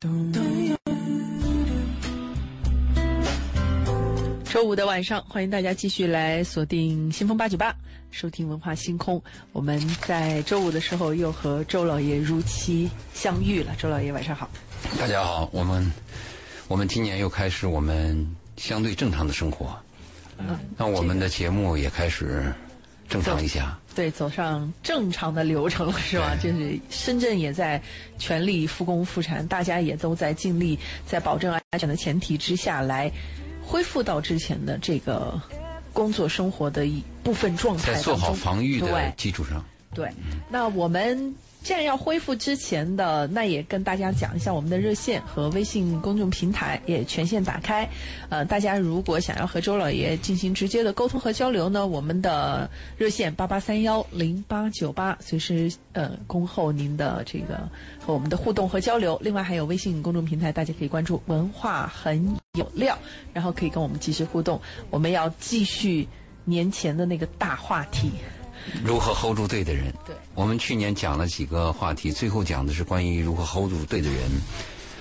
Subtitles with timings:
[0.00, 0.08] 周
[4.64, 7.76] 五的晚上，欢迎大家继续来锁定新风八九八，
[8.10, 9.22] 收听文化星空。
[9.52, 13.76] 我们在周五的时候又和周老爷如期相遇了。
[13.76, 14.48] 周老爷，晚上好。
[14.98, 15.92] 大家好，我们
[16.66, 18.26] 我们今年又开始我们
[18.56, 19.78] 相对正常的生活，
[20.38, 22.50] 嗯，那我们的节目也开始
[23.06, 23.78] 正常一下。
[23.94, 26.36] 对，走上正常的流程了，是吧？
[26.40, 27.82] 就是深圳也在
[28.18, 33.10] 全力复工复产，大家也都在尽力，在保证安全的前提之下来
[33.62, 35.40] 恢复到之前的这个
[35.92, 37.94] 工作生活的一部分状态。
[37.94, 40.08] 在做好防御的基础上，对，
[40.48, 47.88] 那我们既然要恢复之前的，那也跟大家讲一下我们的热线和微信公众平台也全线打开。
[48.30, 59.18] 呃，大家如果想要和周老爷进行直接的沟通和交流呢，我们的热线八八三幺零八九八，随时呃恭候您的这个和我们的互动和交流。
[59.22, 62.98] 另外还有微信公众平台，大家可以关注“文化很有料”，
[63.34, 64.60] 然后可以跟我们及时互动。
[64.88, 66.08] 我们要继续
[66.46, 68.10] 年前的那个大话题。
[68.84, 69.92] 如何 hold 住对的人？
[70.06, 74.30] 对，我们去年讲了几个话题，最后讲的是关于如何 hold 住对的人，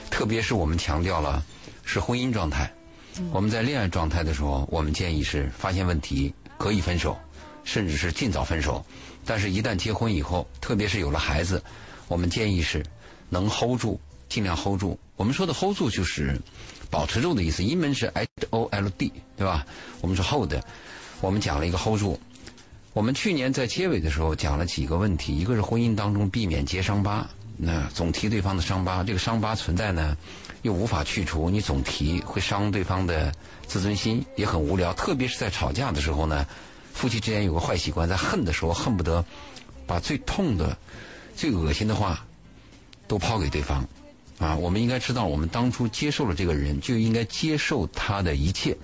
[0.10, 1.44] 特别是我们强调了
[1.84, 2.72] 是婚姻状态。
[3.32, 7.18] 我们在恋爱状态的时候，我们建议是发现问题可以分手，
[7.64, 8.86] 甚至是尽早分手。
[9.26, 11.62] 但是，一旦结婚以后，特别是有了孩子，
[12.08, 12.84] 我们建议是
[13.30, 14.98] 能 hold 住，尽量 hold 住。
[15.18, 16.40] 我们说的 hold 住就是
[16.90, 19.66] 保持住的意思，英文是 H O L D，对吧？
[20.00, 20.54] 我们是 hold，
[21.20, 22.20] 我们讲了一个 hold 住。
[23.00, 30.17] 我们去年在结尾的时候讲了几个问题，一个是婚姻当中避免结伤疤，那总提对方的伤疤，这个伤疤存在呢，
[30.64, 33.33] 又无法去除，你总提会伤对方的
[33.66, 34.92] 自尊心，也很无聊。
[34.92, 36.45] 特别是在吵架的时候呢，
[36.92, 39.23] 夫妻之间有个坏习惯，在恨的时候恨不得
[39.88, 40.77] 把最痛的、
[41.38, 42.25] 最恶心的话
[43.08, 43.81] 都抛给对方。
[44.39, 48.75] 啊，我们应该知道，我们当初接受了这个人，就应该接受他的一切，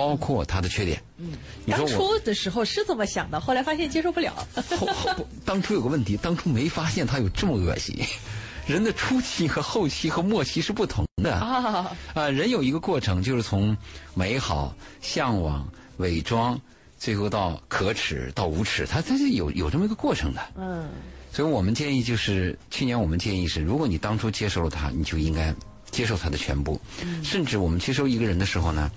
[0.00, 1.02] 包括他的缺点。
[1.18, 1.32] 嗯，
[1.66, 4.32] 你说当初的时候是这么想的，后来发现接受不了。
[4.78, 7.94] 后后当初有个问题，当初没发现他有这么恶心。
[8.66, 13.76] 人的初期和后期和末期是不同的啊，啊，人有一个过程，就是从
[14.14, 15.68] 美好、向往、
[15.98, 16.58] 伪装，
[16.96, 20.40] 最后到可耻到无耻，它它是有有这么一个过程的。
[20.56, 20.88] 嗯，
[21.30, 25.52] 所以我们建议就是，去年我们建议是，如果你当初接受了他，你就应该
[25.90, 26.80] 接受他的全部。
[27.24, 28.88] 甚至我们接受一个人的时候呢，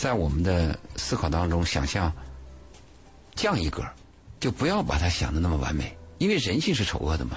[0.00, 2.10] 在我们的思考当中想象
[3.34, 3.84] 降一格，
[4.40, 7.36] 就不要把他想的那么完美，因为人性是丑恶的嘛，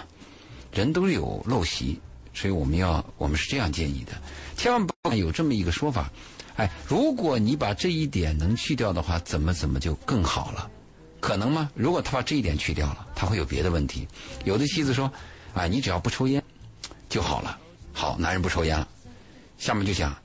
[0.71, 1.99] 人都是有陋习，
[2.33, 4.13] 所以我们要我们是这样建议的，
[4.55, 6.09] 千万不要有这么一个说法，
[6.55, 10.71] 哎，如果你把这一点能去掉的话，怎么怎么就更好了。
[11.19, 11.69] 可能吗？
[11.75, 14.07] 如果他把这一点去掉了，他会有别的问题。
[14.45, 15.11] 有的妻子说
[15.53, 16.41] ：“啊，你只要不抽烟
[17.09, 17.59] 就好了。”
[17.91, 18.87] 好，男人不抽烟了，
[19.57, 20.15] 下面就想：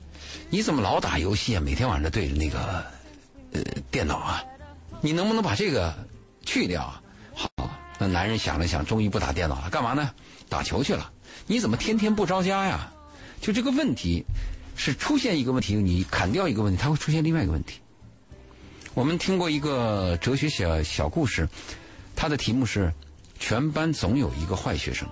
[0.49, 1.61] 你怎么老打游戏啊？
[1.63, 2.85] 每天晚上对着那个
[3.51, 4.43] 呃电脑啊，
[5.01, 5.93] 你能不能把这个
[6.45, 7.01] 去掉啊？
[7.33, 7.49] 好，
[7.97, 10.11] 那男人想了想，终于不打电脑了，干嘛呢？
[10.47, 11.11] 打球去了。
[11.45, 12.91] 你怎么天天不着家呀？
[13.41, 14.25] 就这个问题
[14.75, 17.79] 是出现一个问题，你砍掉一个问题，它会出现另外一个问题。
[18.93, 21.47] 我们听过一个哲学小小故事，
[22.15, 22.91] 它的题目是
[23.39, 25.07] “全班总有一个坏学生”。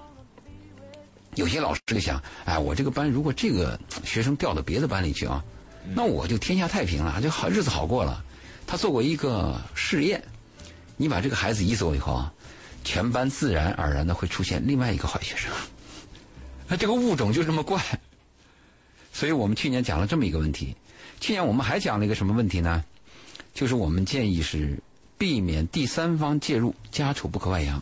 [1.37, 5.43] 有些老师就想，哎，我这个班如果这个学生调到别的班里去啊，
[5.93, 8.23] 那我就天下太平了，就好日子好过了。
[8.65, 10.21] 他做过一个试验，
[10.97, 12.33] 你把这个孩子移走以后啊，
[12.83, 15.51] 全班自然而然的会出现另外一个坏学生。
[16.67, 17.81] 那这个物种就这么怪。
[19.13, 20.75] 所以我们去年讲了这么一个问题，
[21.19, 22.83] 去年我们还讲了一个什么问题呢？
[23.53, 24.79] 就是我们建议是
[25.17, 27.81] 避免第三方介入，家丑不可外扬。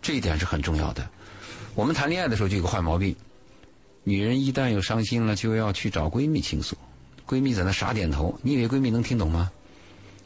[0.00, 1.10] 这一点是很重要的。
[1.74, 3.14] 我们谈恋爱的时候就有个坏毛病，
[4.04, 6.76] 女人一旦有伤心了，就要去找闺蜜倾诉，
[7.26, 9.50] 闺蜜在那傻点头，你以为闺蜜能听懂吗？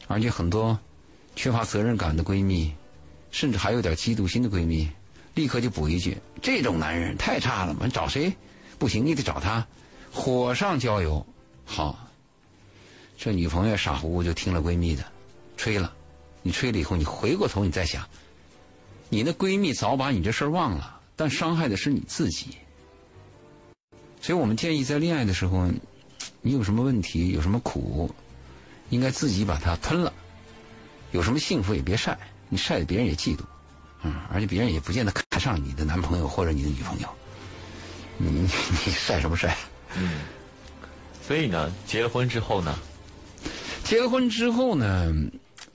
[0.06, 0.78] 而且很多
[1.34, 2.72] 缺乏责任感的闺蜜，
[3.30, 4.90] 甚至还有点嫉妒心的闺蜜，
[5.34, 8.30] 立刻就补一句：这种男人太差了嘛，找谁
[8.78, 9.66] 不行，你得找他，
[10.12, 11.26] 火上浇油。
[11.64, 11.98] 好，
[13.16, 15.02] 这女朋友傻乎乎就听了闺蜜的，
[15.56, 15.94] 吹了。
[16.42, 18.06] 你吹了以后，你回过头你再想，
[19.08, 22.46] 你那闺蜜早把你这事儿忘了，但伤害的是你自己。
[24.20, 25.68] 所以我们建议在恋爱的时候，
[26.42, 28.08] 你有什么问题，有什么苦，
[28.90, 30.12] 应该自己把它吞了。
[31.10, 32.16] 有什么幸福也别晒，
[32.48, 33.40] 你晒的别人也嫉妒，
[34.04, 37.08] 嗯，而且别人也不见得看上你的男朋友或者你的女朋友。
[38.16, 38.40] 你你
[38.86, 39.56] 你晒什么晒？
[39.96, 40.20] 嗯，
[41.26, 42.78] 所以呢，结了婚之后呢，
[43.82, 45.12] 结了婚之后呢，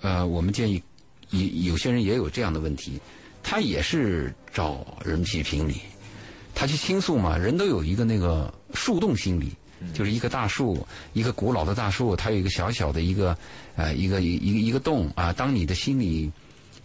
[0.01, 0.81] 呃，我们建议
[1.31, 3.01] 有有些人也有这样的问题，
[3.41, 5.81] 他也是找人去评理，
[6.53, 9.51] 他他去倾诉嘛，人都有一个那个树洞心理，
[9.93, 13.37] 就是一棵大树，一个古老的大树，它有一个小小的一个
[13.75, 15.33] 呃一个一一个一个洞啊。
[15.33, 16.31] 当你的心里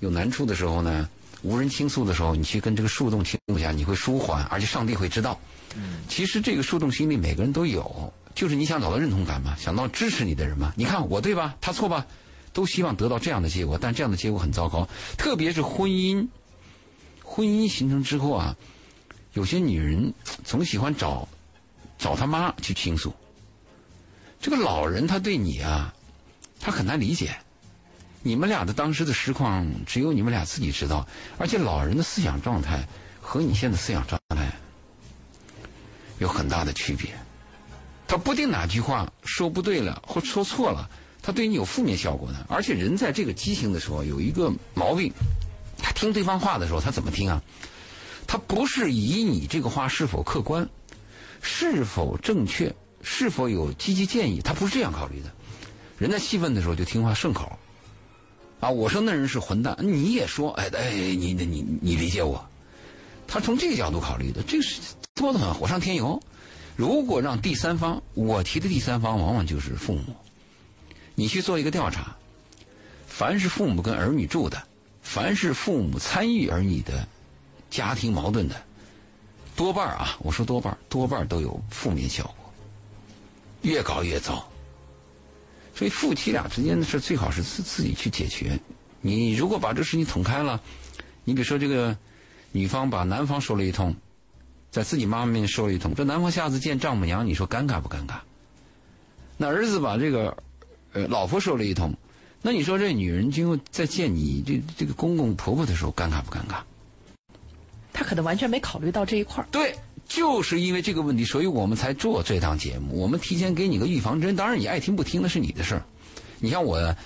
[0.01, 1.09] 有难处的时候呢，
[1.43, 5.39] 无人倾诉的时候，你去跟这个树洞倾诉一下，你会舒缓，而且上帝会知道。
[6.09, 10.73] 其实这个树洞心理每个人都有，就是你想找到认同感嘛，想到支持你的人嘛。
[10.77, 11.55] 你看我对吧？
[11.61, 12.05] 他错吧？
[12.53, 16.27] 都希望得到这样的结果，但这样的结果很糟糕，特别是婚姻。
[17.31, 18.57] 婚姻形成之后啊，
[19.35, 20.13] 有些女人
[20.45, 21.29] 总喜欢找
[21.99, 23.15] 找他妈去倾诉。
[24.41, 25.95] 这个老人他对你啊，
[26.59, 27.37] 他很难理解。
[28.23, 32.89] 你们俩的当时的实况只有你们俩自己知道，而且老人的思想状态
[33.21, 34.51] 和你现在思想状态
[36.19, 37.11] 有很大的区别。
[38.09, 40.89] 他不定哪句话说不对了或说错了，
[41.23, 42.47] 他对你有负面效果的。
[42.49, 45.13] 而且人在这个畸形的时候有一个毛病。
[45.79, 47.43] 他听对方话的时候，他怎么听啊？
[48.27, 50.69] 他不是以你这个话是否客观、
[51.41, 55.33] 是否正确、是否有积极建议，他不是这样考虑的。
[55.99, 57.59] 人在气愤的时候就听话顺口，
[58.61, 62.45] 啊，我说那人是混蛋，你也说，哎哎，你你你你理解我？
[63.27, 64.81] 他从这个角度考虑的，这是
[65.17, 66.21] 说的很火上添油。
[66.77, 70.15] 如果让第三方，我提的第三方往往就是父母，
[71.15, 72.15] 你去做一个调查，
[73.07, 74.63] 凡是父母跟儿女住的。
[75.09, 77.09] 凡是父母参与儿女的
[77.71, 78.63] 家庭矛盾的，
[79.57, 82.53] 多半啊，我说多半多半都有负面效果，
[83.63, 84.47] 越搞越糟。
[85.75, 88.61] 所以夫妻俩之间的事最好是自自己去解决。
[89.01, 90.61] 你如果把这事情捅开了，
[91.25, 91.97] 你比如说这个
[92.53, 93.97] 女方把男方说了一通，
[94.71, 98.17] 在自己妈妈面前说了一通，这男方下次见丈母娘，你说尴尬不尴尬？
[99.39, 100.37] 那儿子把这个
[100.93, 101.95] 呃老婆说了一通。
[102.41, 106.61] 那你说这女人今后再见你这这个公公婆婆的时候，尴尬不尴尬？
[107.93, 109.77] 她可能完全没考虑到这一块对，
[110.07, 112.97] 就是因为这个问题，所以我们才做这档节目。
[112.97, 115.83] 我们提前给你个预防针，当然你爱听不听那是你的事儿。
[116.39, 116.97] 你像我，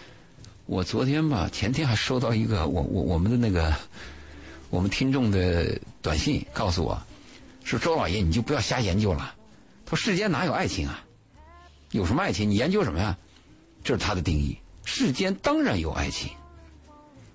[0.67, 3.75] 我昨天吧，前天还收到一个我我我们的那个
[4.69, 7.03] 我们听众的短信，告诉我，
[7.65, 9.35] 说周老爷你就不要瞎研究了。
[9.87, 11.03] 他说世间哪有爱情啊？
[11.93, 12.51] 有什么爱情？
[12.51, 13.17] 你研究什么呀？
[13.83, 14.59] 这是他的定义。
[14.85, 16.31] 世间当然有爱情，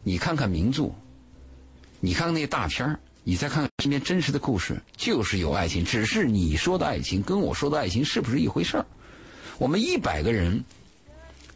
[0.03, 0.91] 你看看名著，
[1.99, 5.83] 你看看那些大片儿，你再看看身边真实的故事，就是有爱情。
[5.83, 8.85] 只是你说的爱情跟我说的爱情是不是一回事儿？
[9.57, 10.63] 我们一百个人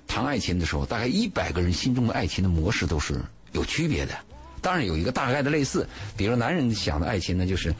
[0.07, 3.21] 谈爱情的时候，大概一百个人心中的爱情的模式都是
[3.51, 4.17] 有区别的。
[4.61, 7.73] 当然有一个大概的类似，比如男人想的爱情呢，就是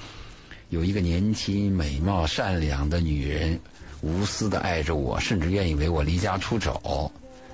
[0.70, 3.60] 有一个年轻、美貌、善良的女人，
[4.02, 7.12] 无私的爱着我，甚至愿意为我离家出走。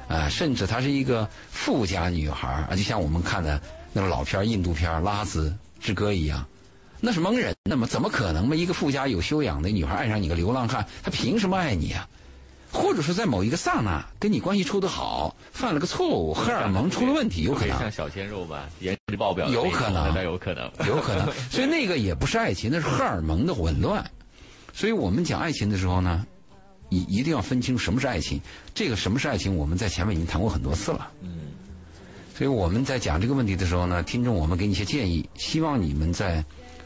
[0.07, 3.61] 啊，甚至她是一个富家女孩啊，就像我们看的
[3.93, 6.45] 那个老片印度片《拉子之歌》一样，
[6.99, 7.53] 那是蒙人。
[7.69, 8.55] 那么怎么可能嘛？
[8.55, 12.07] 一个富家有修养的女孩爱上你个流浪汉，她凭什么爱你啊？
[12.71, 21.25] 或者说在某一个刹那跟你关系处得好，犯了个错误，荷尔蒙出了问题，有可能像小鲜肉吧，颜值爆表，有可能，那有可能，有可能。
[21.49, 24.05] 所以那个也不是爱情，那是荷尔蒙的紊乱。
[24.73, 26.25] 所以我们讲爱情的时候呢？
[26.89, 28.39] 一一定要分清什么是爱情，
[28.73, 31.11] 这个什么是爱情，我们在前面已经谈过很多次了。
[31.21, 31.51] 嗯，
[32.35, 36.43] 所以我们在讲这个问题的时候呢，听众我们给你一些建议，希望你们在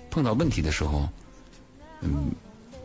[0.09, 1.07] 碰到问题的时候，
[2.01, 2.31] 嗯，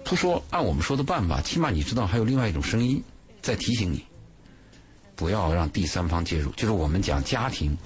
[0.05, 3.03] 不说按我们说的办法，起码你知道还有另外一种声音
[3.41, 4.05] 在提醒你，
[5.15, 6.51] 不要让第三方介入。
[6.53, 7.77] 就是我们讲家庭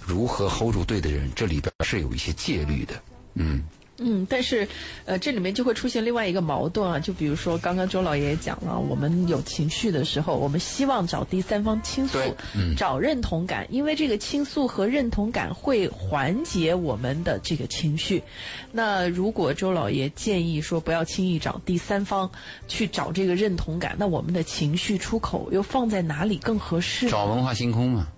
[0.00, 3.02] 如何 hold 住对的人，这里边是有一些戒律的，
[3.34, 3.62] 嗯。
[4.04, 4.66] 嗯，但是，
[5.04, 12.18] 呃，这里面就会出现另外一个矛盾啊，就比如说刚刚周老爷也讲了，我们有情绪的时候，我们希望找第三方倾诉，
[12.76, 18.22] 找认同感，因为这个倾诉和认同感会缓解我们的这个情绪。
[18.72, 22.30] 那如果周老爷建议说不要轻易找第三方
[22.66, 27.08] 去找这个认同感，那我们的情绪出口又放在哪里更合适？
[27.08, 28.08] 找文化星空嘛。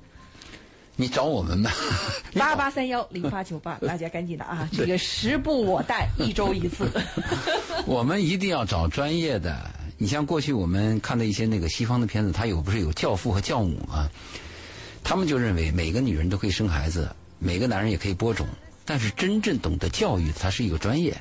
[0.96, 1.72] 你找我们吧，
[2.34, 4.68] 八八三幺零八九八， 大家赶紧的啊！
[4.72, 6.88] 这个时不我待，一周一次。
[7.84, 9.70] 我们一定要找专业的。
[9.98, 14.08] 你像过去我们看的一些那个西方的片子，它有不是有教父和教母吗？
[15.02, 17.08] 他们就认为每个女人都可以生孩子，
[17.38, 18.46] 每个男人也可以播种，
[18.84, 21.16] 但是真正懂得教育，他是一个专业。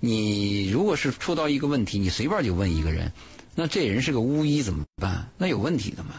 [0.00, 3.10] 你如果是出到一个问题，你随便就问一个人，
[3.56, 5.28] 那这人是个巫医怎么办？
[5.36, 6.14] 那有问题的嘛？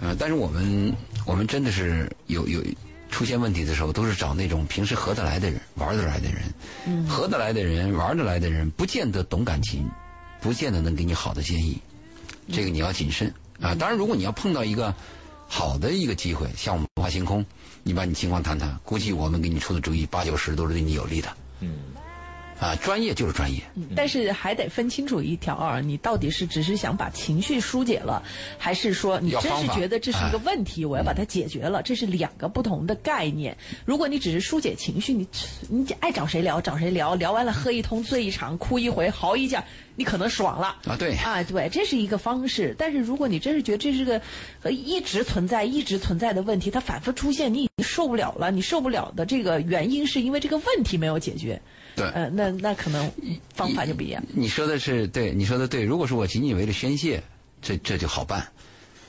[0.00, 0.94] 呃，但是我们
[1.26, 2.62] 我们真的是有有
[3.10, 6.42] 出现问题的时候，都是找那种平时合得来的人、玩得来的人。
[6.86, 9.88] 嗯，合得来的人、玩得来的人，不见得懂感情，
[10.40, 11.78] 不见得能给你好的建议。
[12.52, 13.74] 这个你要谨慎啊！
[13.74, 14.94] 当然，如果你要碰到一个
[15.46, 17.44] 好的一个机会，像我们文化星空，
[17.82, 21.28] 你把你情况谈谈，估计我们给你出的主意八九十都是对你有利的。
[21.60, 21.78] 嗯，
[22.60, 23.62] 啊，专业就是专业。
[23.94, 28.22] 但是还得分清楚一条啊，你到底是只是想把情绪疏解了，
[28.58, 31.82] 还是说你真是觉得这是一个问题，我要把它解决了？
[31.82, 33.56] 这是两个不同的概念。
[33.84, 35.28] 如果你只是疏解情绪，你
[35.68, 39.64] 你爱找谁聊找谁聊，聊完了喝一通醉一场，哭一回嚎一下，
[39.98, 40.68] 你可能爽了。
[40.86, 42.72] 啊，对，啊，对，这是一个方式。
[42.78, 44.22] 但是如果你真是觉得这是个
[44.62, 48.52] 呃一直存在、一直存在的问题，它反复出现，你已经受不了了。
[48.52, 51.60] 你受不了的这个原因是因为这个问题没有解决。
[51.96, 53.10] 对呃，那那可能
[53.52, 54.22] 方法就不一样。
[54.32, 55.82] 你说的是对，你说的对。
[55.82, 57.20] 如果说我仅仅为了宣泄，
[57.60, 58.46] 这这就好办。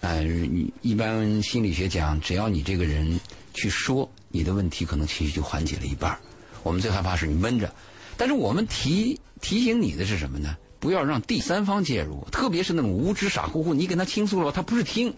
[0.02, 3.20] 呃，你一般心理学讲，只要你这个人
[3.54, 6.18] 去说，你的问题可能情绪就缓解了一半
[6.64, 7.72] 我们最害怕是你闷着，
[8.18, 10.58] 但是我们提提醒你的是什么呢？
[10.80, 15.14] 不要让第三方介入，特别是那种无知傻乎乎，你跟他倾诉了，他不是听，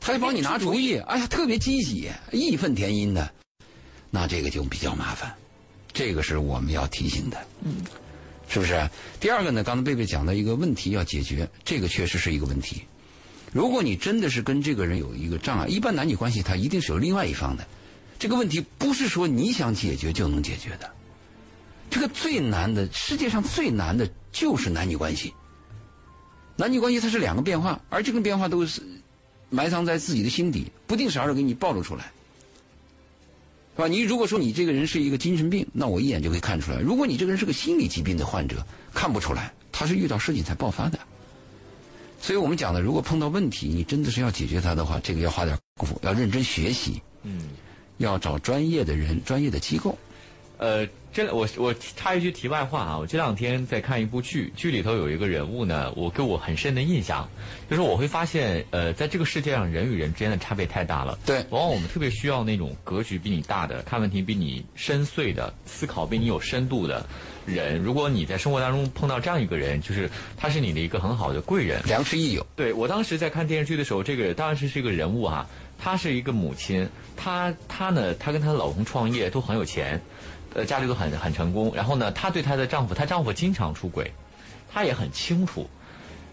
[0.00, 3.30] 他还帮你拿主意，哎呀，特别积极，义愤填膺的，
[4.10, 5.34] 那这个就比较麻烦。
[5.92, 7.38] 这个是我们要提醒的。
[7.62, 7.76] 嗯
[8.50, 8.88] 是不是？
[9.20, 9.62] 第二个呢？
[9.62, 12.80] 刚才贝贝讲到一个问题要解决，这个确实是一个问题。
[13.52, 17.66] 如果你真的是跟这个人有一个障碍，一般男女关系他一定是有另外一方的。
[18.18, 20.90] 这个问题不是说你想解决就能解决的。
[21.90, 25.34] 这个最难的，世界上最难的就是男女关系。
[26.54, 28.80] 男女关系它是两个变化，而这个变化都是
[29.50, 32.12] 埋藏在自己的心底，不定啥时候给你暴露出来。
[33.74, 33.88] 是吧？
[33.88, 36.78] 你如果说你这个人是一个精神病，那我一眼就可以看出来。
[36.78, 38.64] 如果你这个人是个心理疾病的患者，
[38.94, 40.98] 看不出来，他是遇到事情才爆发的。
[42.20, 47.50] 所以我们讲的，如果碰到问题，你真的是要解决它的话，这个要花点功夫，要认真学习，嗯，
[47.98, 49.96] 要找专业的人、专业的机构。
[50.58, 57.28] 呃，这我我插一句题外话啊，我这两天在看一部剧，剧里头有一个人物呢，我给我很深的印象，
[57.70, 61.16] 就是我会发现，呃，在这个世界上人与人之间的差别太大了。
[61.24, 67.06] 对往往我们特别需要那种格局比你大的、看问题比你深邃的、思考比你有深度的
[67.46, 67.80] 人。
[67.80, 71.80] 如果你在生活当中碰到这样一个人，就是他是你的一个很好的贵人。
[71.86, 75.48] 良师益友，对我当时在看电视剧的时候，这个当然是是一个人物啊，
[75.78, 80.00] 她是一个母亲，她她呢，她跟她的老公创业都很有钱，
[80.54, 81.72] 呃，家里都很很成功。
[81.74, 84.12] 然后呢，她对她的丈夫，她丈夫经常出轨，
[84.72, 85.68] 她也很清楚。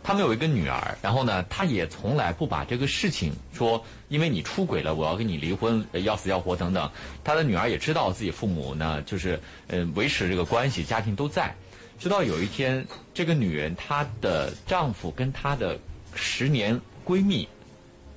[0.04, 6.90] 他们有一个女儿，然后呢，她也从来不把这个事情说，因为你出轨了，我要跟你离婚，要死要活等等。
[7.24, 11.56] 她的女儿也知道自己父母呢，就是呃维持这个关系，家庭都在。
[11.98, 15.76] 直到有一天，这个女人她的丈夫跟她的
[16.14, 17.48] 十年闺蜜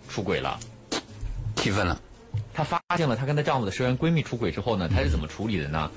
[0.08, 0.60] 出轨了。
[1.56, 1.98] 气愤了。
[2.58, 5.88] 她发现了她跟她丈夫的十年闺蜜出轨之后呢，她是怎么处理的呢？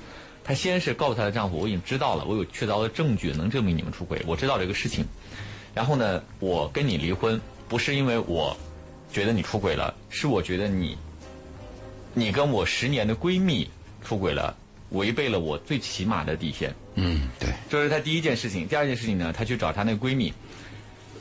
[0.44, 5.04] 她先是告诉她的丈夫，我已经知道了，我有确凿的证据能证明你们出轨，我知道这个事情。
[5.74, 8.56] 然后呢，我跟你离婚不是因为我
[9.12, 10.96] 觉得你出轨了，是我觉得你
[12.14, 13.68] 你跟我十年的闺蜜
[14.04, 14.56] 出轨了，
[14.90, 16.72] 违背了我最起码的底线。
[16.94, 18.68] 嗯，对，这是她第一件事情。
[18.68, 20.32] 第二件事情呢，她去找她那个闺蜜，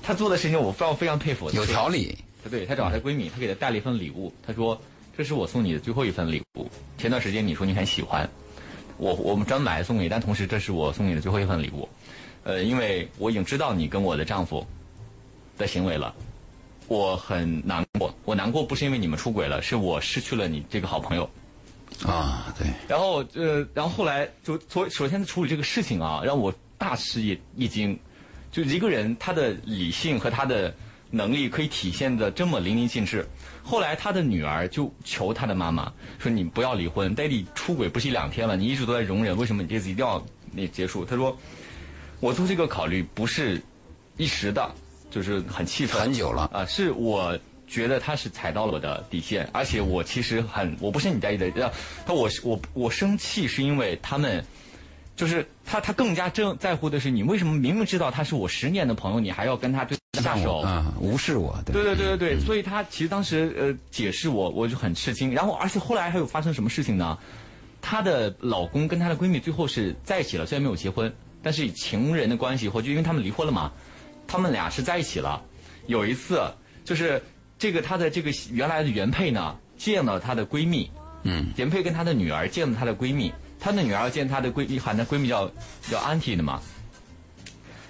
[0.03, 1.49] 她做的事情我非常非常佩服。
[1.49, 2.15] 有条理。
[2.49, 4.31] 对，她找她闺蜜，她给她带了一份礼物。
[4.45, 4.79] 她说
[5.17, 6.69] ：“这是我送你的最后一份礼物。
[6.97, 8.29] 前段时间你说你很喜欢，
[8.97, 11.87] 我我们专门买来送给你，但同时这是我送你的最后一份礼物。
[12.43, 14.65] 呃，因为我已经知道你跟我的丈夫
[15.57, 16.13] 的行为了，
[16.87, 18.13] 我很难过。
[18.25, 21.29] 我难过不是因为你们出轨了，是我失去了你这个好朋友。
[22.03, 27.99] 啊，对，然后呃，然后后来就所首先处理这个事情啊，让我大吃一一惊。
[28.51, 30.73] 就一个人他的理性和他的
[31.11, 33.27] 能力可以体现的这么淋漓尽致。
[33.61, 41.37] 后来他的女儿就求他的妈妈说：“你不要离婚，daddy 出轨不是一两天了，你一直都在容忍，为什么你这次一定要那结束？”他说
[42.19, 43.61] ：“我做这个考虑不是
[44.17, 44.69] 一时的，
[45.11, 47.37] 就是很气愤，很久了啊，是我
[47.67, 51.71] 觉得他是踩到了我的底线，而且我其实很，我不是你在意的，呃
[52.05, 54.43] 他我我我生气是因为他们，
[55.15, 60.57] 就是他他更加正在乎的是你为什么明明知道他是我十年的朋友，你还要跟他对下手？
[60.57, 61.57] 啊，无视我。
[61.65, 65.33] 对对对对对对，所以他其实当时呃解释我，我就很吃惊。
[65.33, 67.17] 然后而且后来还有发生什么事情呢？
[67.81, 73.71] 她的老公跟她的闺蜜最后是在一起了，虽然没有结婚，但是以情人的关系，或就因为他们离婚了嘛，
[74.27, 75.41] 他们俩是在一起了。
[75.87, 76.43] 有一次
[76.83, 77.23] 就是
[77.57, 80.91] 这个她的这个原来的原配呢见了她的闺蜜，
[81.23, 85.49] 嗯，原配跟她的女儿见了她的闺蜜，她的女儿见她的闺蜜喊她闺蜜叫
[85.89, 86.61] 叫 auntie 的嘛。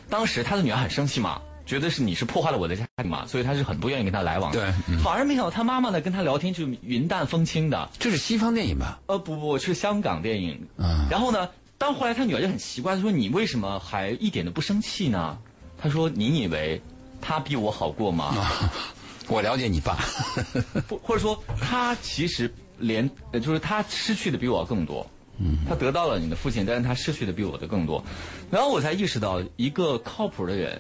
[0.08, 4.60] 当时她的女儿很生气嘛，觉得是你是破坏了我的家庭嘛，所以他是很不愿意跟他来往的。
[4.60, 9.00] 对嗯反而没想到他妈妈呢跟他聊天就云淡风轻的，这是西方电影吧？
[9.08, 10.68] 呃不不是香港电影。
[10.78, 11.48] 嗯然后呢，
[11.78, 15.38] 当后来他女儿就很奇怪，她说你为什么还一点都不生气呢？
[15.82, 16.82] 他说你以为
[17.22, 18.36] 他比我好过吗？
[19.30, 19.98] 我了解你爸。
[20.90, 25.10] 不或者说他其实连呃就是他失去的比我更多。
[25.44, 28.04] 嗯，他得到了你的父亲，但是他失去的比我的更多。
[28.52, 30.80] 然后我才意识到，一个靠谱的人，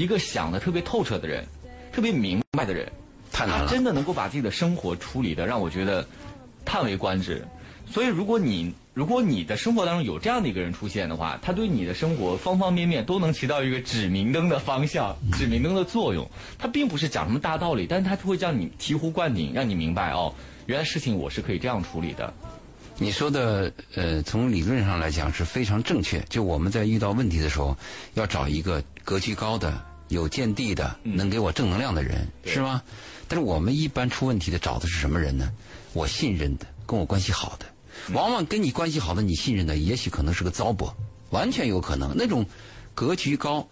[0.00, 1.44] 一个想的特别透彻的人，
[1.92, 2.90] 特别明白的人，
[3.30, 6.06] 太难了他真的能够把自己的生活处理的让我觉得
[6.64, 7.46] 叹为观止。
[7.86, 16.26] 所以，如果你如果你的生活当中有这样的一个人出现的话，他对你的生活方方面面都能起到一个指明灯的方向、指明灯的作用。
[16.58, 20.32] 他并不是讲什么大道理，但是他会让你醍醐灌顶，让你明白哦，
[20.64, 22.32] 原来事情我是可以这样处理的。
[22.96, 26.20] 你说的呃，从理论上来讲是非常正确。
[26.28, 27.76] 就我们在遇到问题的时候，
[28.14, 32.82] 要找一个格局高的、有见地的、能给我正能量的人，是吗？
[33.28, 35.52] 但是我们一般出问题的找的是什么人呢？
[35.92, 37.66] 我信任的，跟我关系好的。
[38.12, 40.92] 往往跟你关系好的、你信任的，也许可能是个糟粕，
[41.30, 42.12] 完全有可能。
[42.16, 42.44] 那种
[42.92, 43.66] 格局高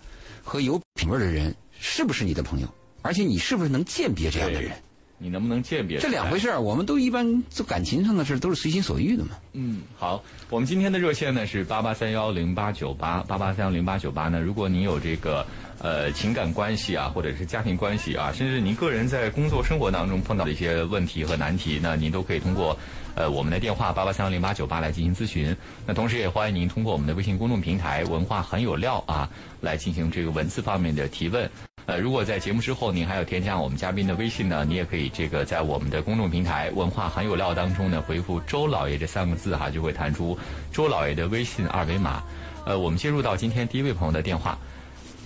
[0.45, 2.69] 和有品味的人，是不是你的朋友？
[3.03, 4.73] 而且你是不是能鉴别这样的人？
[5.19, 5.99] 你能不能鉴别？
[5.99, 9.31] 这两回事儿，我们都一般做感情上的事都是随心所欲的嘛。
[9.53, 14.41] 嗯，好，我们今天的热线呢是八八三幺零八九八八八三幺零八九八呢。
[14.41, 15.45] 如果您有这个
[15.81, 22.79] 呃情感关系啊，或者是家庭关系啊，甚至您个人在工作生活当中碰到的一些问题和难题，那您都可以通过
[23.19, 25.55] 呃我们的电话八八三幺零八九八来进行咨询。
[25.85, 29.29] 那同时也欢迎您通过我们的微信公众平台“文化很有料”啊
[29.61, 31.51] 来进行这个文字方面的提问。
[31.87, 40.39] 呃，如果在节目之后您还要添加我们嘉宾的微信呢，你也可以这个在我们的公众平台“文化很有料”当中呢回复“周老爷”这三个字哈，就会弹出
[40.71, 42.23] 周老爷的微信二维码。
[42.67, 44.57] 呃，我们接入到今天第一位朋友的电话。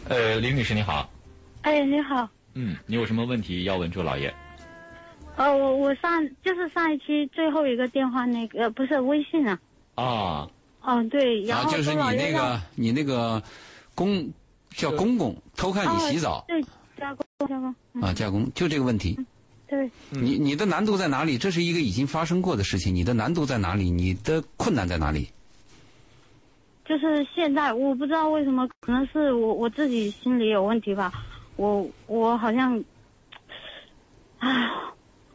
[0.08, 1.10] 呃，林女士你好，
[1.62, 4.32] 哎，你好，嗯，你有什么问题要问周老爷？
[5.36, 9.58] 呃，我我上就是上一期最后一个电话那个，呃不是微信啊，
[9.94, 10.48] 啊，
[10.82, 13.42] 哦对，然啊，后就是你那个你那个
[13.94, 14.30] 公
[14.70, 16.62] 叫公公偷看你洗澡哦对
[16.98, 19.18] 加工加工，嗯啊，加工就这个问题。
[19.66, 21.38] 对，你你的难度在哪里？
[21.38, 23.90] 这是一个已经发生过的事情，你的难度在哪里？
[23.90, 25.30] 你的困难在哪里？
[26.84, 31.10] 就是现在我不知道为什么，可能是我我自己心里有问题吧，
[31.56, 32.84] 我我好像，
[34.40, 34.68] 唉，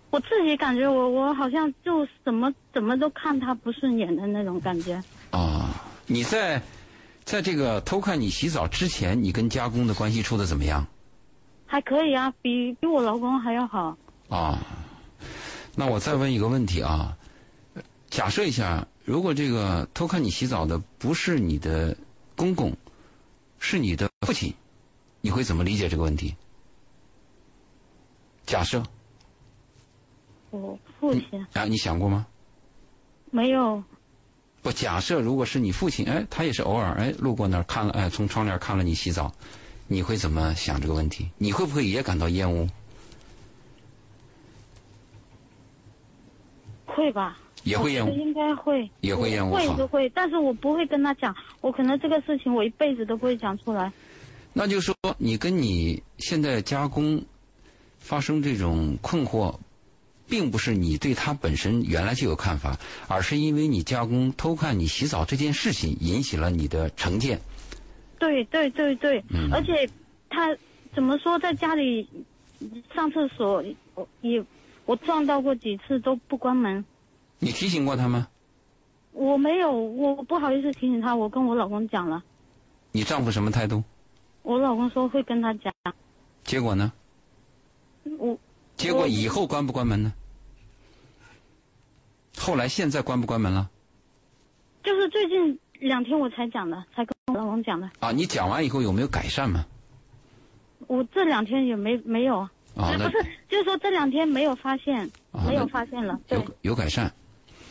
[0.09, 5.69] 我自己感觉我我好像就怎么怎么都看他不顺眼的那种感觉，啊，
[6.05, 6.61] 你在
[7.25, 10.87] 在这个偷看你洗澡之前，你跟家公的关系处的怎么样？
[11.65, 13.97] 还可以啊，比比我老公还要好，
[14.29, 14.57] 啊，
[15.75, 17.17] 那我再问一个问题啊，
[18.09, 21.95] 假设一下，如果这个偷看你洗澡的不是你的
[22.37, 22.71] 公公，
[23.59, 24.53] 是你的父亲，
[25.19, 26.33] 你会怎么理解这个问题？
[28.45, 28.81] 假设
[30.51, 32.25] 我父亲啊，你想过吗？
[33.31, 33.83] 没有。
[34.61, 39.31] 不，假设如果是你父亲，哎，他也是偶尔哎路过那儿看了，哎，从窗帘看了你洗澡，
[39.87, 41.29] 你会怎么想这个问题？
[41.37, 42.67] 你会不会也感到厌恶？
[46.85, 47.37] 会吧？
[47.63, 53.91] 也会厌恶应该会，也会厌恶会是会，但是我不会跟他讲，我可能这个事情我一辈子都不会讲出来。
[54.53, 57.21] 那就是说，你跟你现在家公
[57.99, 59.53] 发生这种困惑，
[60.27, 67.39] 并不是你对他本身原来就有看法，而是因为你加工偷看你洗澡这件事情引起了你的成见。
[68.19, 69.89] 对对对对，嗯而且
[70.29, 70.55] 他
[70.93, 72.07] 怎么说，在家里
[72.93, 73.63] 上厕所
[73.95, 74.43] 我也
[74.85, 76.83] 我撞到过几次都不关门，
[77.39, 78.27] 你提醒过他吗？
[79.13, 82.23] 我没有，我不好意思提醒他，我跟我老公讲了，
[82.91, 83.83] 你丈夫什么态度？
[84.43, 85.73] 我老公说会跟他讲，
[86.43, 86.91] 结果呢？
[88.17, 88.37] 我
[88.77, 90.13] 结果以后关不关门呢？
[92.37, 93.69] 后来现在关不关门了？
[94.83, 99.65] 就是最近两天我才讲的，才跟我老公讲的，啊，你讲完以后有没有改善吗？
[100.85, 102.37] 我这两天也没没有
[102.75, 103.11] 啊，不是，
[103.49, 107.11] 就是说这两天没有发现，啊没有发现了，对有有改善。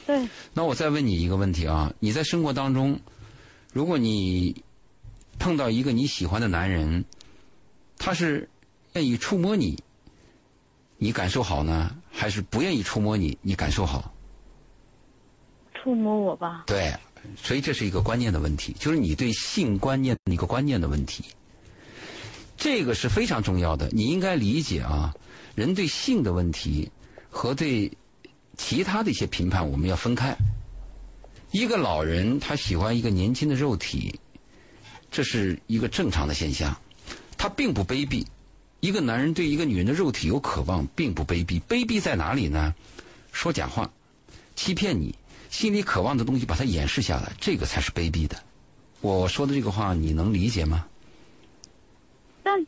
[0.04, 0.28] 对。
[0.52, 2.98] 那我再问你一个问题啊，你在生活当中，
[3.72, 4.62] 如果你
[5.38, 7.04] 碰到一个你喜欢的男人，
[7.96, 8.50] 他是
[8.94, 9.78] 愿意触摸你，
[10.98, 14.12] 你感受好呢，还是不愿意触摸你，你感受好？
[15.74, 16.92] 触摸我吧，对，
[17.36, 21.24] 所以这是一个观念的问题，就是你对性观念的一个观念的问题。
[22.56, 25.14] 这个是非常重要的，你应该理解啊，
[25.54, 26.90] 人对性的问题
[27.28, 27.92] 和对
[28.56, 30.34] 其他的一些评判，我们要分开。
[31.52, 34.18] 一个老人他喜欢一个年轻的肉体，
[35.10, 36.74] 这是一个正常的现象，
[37.36, 38.26] 他并不卑鄙。
[38.80, 41.60] 一个男人对一个女人的肉体有渴望，并不卑鄙。
[41.62, 42.74] 卑鄙在哪里呢？
[43.32, 43.90] 说假话，
[44.54, 45.14] 欺骗你，
[45.50, 48.36] 心里渴望的东西把它掩饰下来，这个才是卑鄙的。
[49.00, 50.86] 我说的这个话你能理解吗？
[52.42, 52.66] 但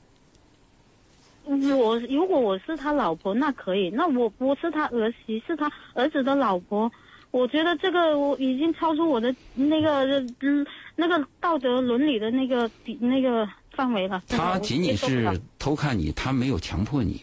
[1.44, 6.90] 我如果我是他老婆，那可以；那我我是他儿媳，是他儿子的老婆，
[7.30, 10.66] 我觉得这个我已经超出我的那个嗯
[10.96, 14.20] 那个道德伦理的那个底那个范围了。
[14.26, 17.22] 他仅仅是偷看你，他没有强迫你。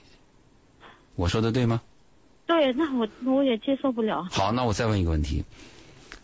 [1.16, 1.82] 我说的对吗？
[2.46, 4.26] 对，那我我也接受不了。
[4.32, 5.44] 好，那我再问一个问题：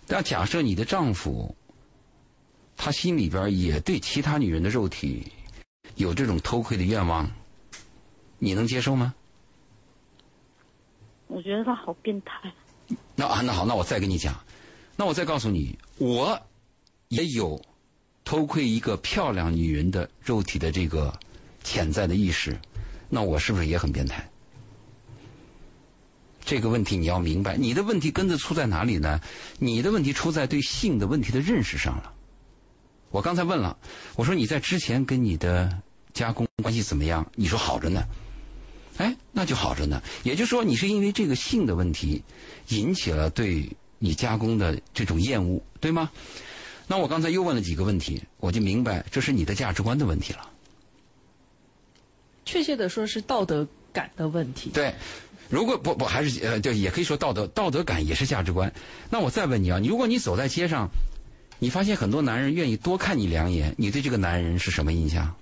[0.07, 1.53] 那假设你的丈夫，
[2.77, 5.29] 他心里边也对其他女人的肉体
[5.95, 7.29] 有这种偷窥的愿望，
[8.39, 9.13] 你能接受吗？
[11.27, 12.49] 我觉得他好变态。
[13.15, 14.33] 那啊，那好，那我再跟你讲，
[14.95, 16.39] 那我再告诉你，我
[17.09, 17.61] 也有
[18.23, 21.13] 偷窥一个漂亮女人的肉体的这个
[21.63, 22.57] 潜在的意识，
[23.09, 24.27] 那我是不是也很变态？
[26.43, 29.21] 这个问题你要明白，你的问题根子出在哪里呢？
[29.59, 32.11] 你的问题出在对性的问题的认识上了。
[33.09, 33.77] 我刚才问了，
[34.15, 35.81] 我说你在之前跟你的
[36.13, 37.25] 家公关系怎么样？
[37.35, 38.03] 你说好着呢。
[38.97, 40.01] 哎，那就好着呢。
[40.23, 42.21] 也就是说，你是因为这个性的问题
[42.69, 46.09] 引起了对你家公的这种厌恶，对吗？
[46.91, 50.49] 那我刚才又问了几个问题，我就明白这是你的价值观的问题了。
[52.43, 54.71] 确切的说是道德感的问题。
[54.71, 54.93] 对，
[55.49, 58.69] 如果不不还是呃，就也可以说道德道德感也是价值观。
[59.09, 60.89] 那我再问你啊，你如果你走在街上，
[61.59, 65.33] 你发现很多男人愿意多看你两眼，你对这个男人是什么印象？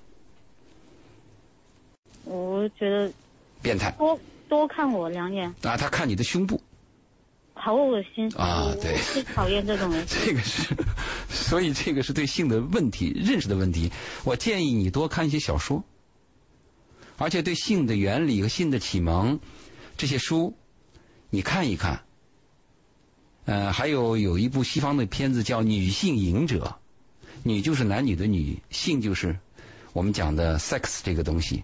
[2.26, 3.12] 我觉得
[3.60, 5.76] 变态多多看我两眼，啊！
[5.76, 6.62] 他看你的胸部，
[7.60, 10.06] 好恶心啊对我最讨厌这种人。
[10.08, 10.76] 这个是，
[11.30, 13.92] 所以这个是对性的问题认识的问题。
[14.24, 15.84] 我建议你多看一些小说，
[17.18, 19.40] 而且对性的原理和性的启蒙
[19.98, 20.56] 这些书，
[21.30, 22.02] 你看一看。
[23.46, 26.66] 呃，还有有一部西方的片子叫《女性瘾者》，
[27.42, 29.36] 女就是男女的女，性就是
[29.92, 31.64] 我们讲的 sex 这个东西，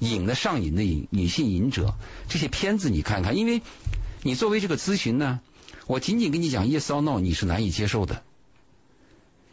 [0.00, 1.94] 瘾的上瘾的瘾，女性瘾者
[2.28, 3.58] 这些片子你看看，因为
[4.26, 5.38] 你作为这个咨询呢，
[5.86, 8.22] 我仅仅跟你讲 yes or no，你是难以接受的。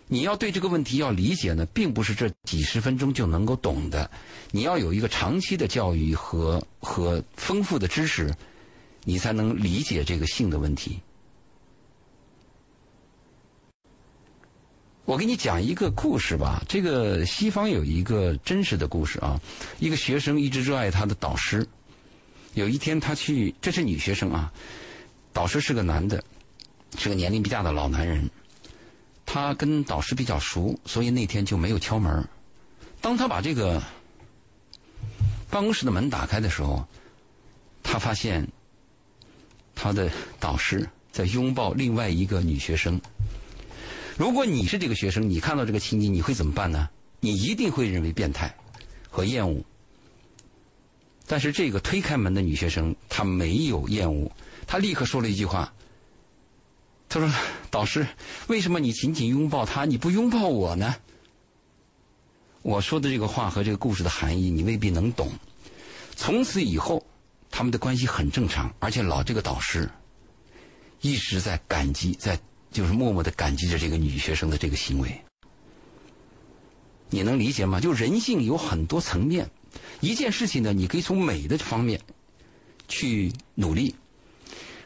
[0.08, 4.10] 你要对这个问题要理解呢，并不是这几十分钟就能够懂的，
[4.52, 8.34] 你要有一个长期的教育和和丰富的知识，
[9.04, 11.02] 你才能理解这个性的问题。
[15.04, 19.38] 我给你讲一个故事吧，这个西方有一个真实的故事啊，
[19.80, 21.68] 一个学生一直热爱他的导师，
[22.54, 24.52] 有一天他去，这是女学生啊，
[25.32, 26.24] 导师是个男的，
[26.98, 28.30] 是个年龄比较大的老男人，
[29.26, 32.28] 他跟导师比较熟，所以那天就没有敲门。
[33.00, 33.82] 当他把这个
[35.50, 36.86] 办公室的门打开的时候，
[37.82, 38.48] 他发现
[39.74, 43.00] 他的导师在拥抱另外一个女学生。
[44.18, 46.90] 如果你是这个学生，你看到这个情景，你会怎么办呢？
[47.22, 48.54] 你一定会认为变态
[49.10, 49.64] 和厌恶。
[51.32, 54.30] 但是这个推开门的女学生，她没有厌恶，
[54.68, 55.72] 她立刻说了一句话。
[57.08, 57.34] 她说
[57.72, 58.06] ：“导师，
[58.48, 60.94] 为什么你紧紧拥抱他，你不拥抱我呢？”
[62.64, 65.32] 我说的这个话和这个故事的含义，你未必能懂。
[66.18, 67.02] 从此以后，
[67.50, 69.90] 他们的关系很正常，而且老这个导师
[71.00, 72.38] 一直在感激，在
[72.74, 75.18] 就是默默的感激着这个女学生的这个行为。
[77.10, 77.80] 你能理解吗？
[77.80, 79.50] 就人性有很多层面，
[80.00, 82.00] 一件事情呢，你可以从美的方面
[82.88, 83.94] 去努力；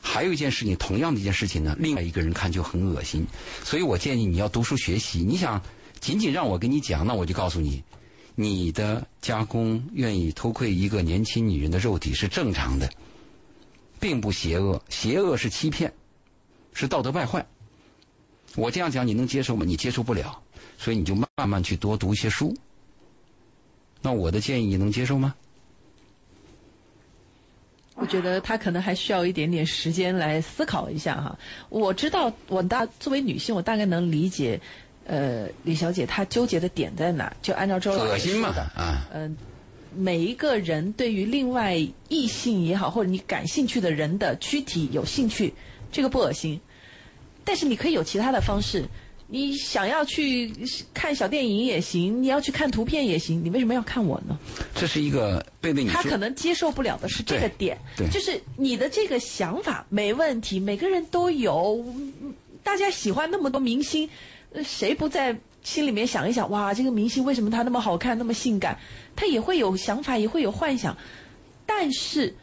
[0.02, 3.26] 还有一件事情，同样的一件事情呢，另外一个人看就很恶心。
[3.64, 5.20] 所以我建议你要读书学习。
[5.20, 5.62] 你想
[6.00, 7.84] 仅仅让我跟你讲，那我就告诉你，
[8.36, 12.90] 你的家公愿意偷窥一个年轻女人的肉体是正常的，
[14.00, 14.84] 并不邪恶。
[14.90, 15.92] 邪恶是欺骗，
[16.74, 17.46] 是道德败坏。
[18.56, 19.66] 我这样讲你能接受吗？
[19.66, 20.42] 你接受不了，
[20.78, 22.56] 所以你就慢慢去多读一些书。
[24.06, 25.34] 那我的建议你能接受吗？
[27.96, 31.36] 我觉得他可能还需要一点点时间来思考一下哈。
[31.70, 34.62] 我知道，我大作为女性，我大概能理解，
[35.08, 37.36] 呃，李小姐她纠结的点在哪。
[37.42, 39.36] 就按照周老师恶心嘛说的，啊，嗯、
[39.96, 41.76] 每一个人对于另外
[42.10, 45.52] 异性也好，或者你感兴趣的人的躯体有兴趣，
[45.92, 46.62] 这个不恶心。
[47.44, 48.86] 但是你可以有其他的方式，
[49.36, 50.50] 你想要去
[50.94, 54.40] 看小电影也行，你要去看图片也行，你为什么要看我呢？
[54.74, 64.10] 这是一个贝贝你他可能接受不了的是这个点，对就是你的这个想法没问题，每个人都有，嗯大家喜欢那么多明星，
[64.54, 68.80] 呃谁不在心里面想一想，哇，这个明星为什么他那么好看，那么性感？
[69.18, 70.96] 他也会有想法，也会有幻想，
[71.66, 72.34] 但是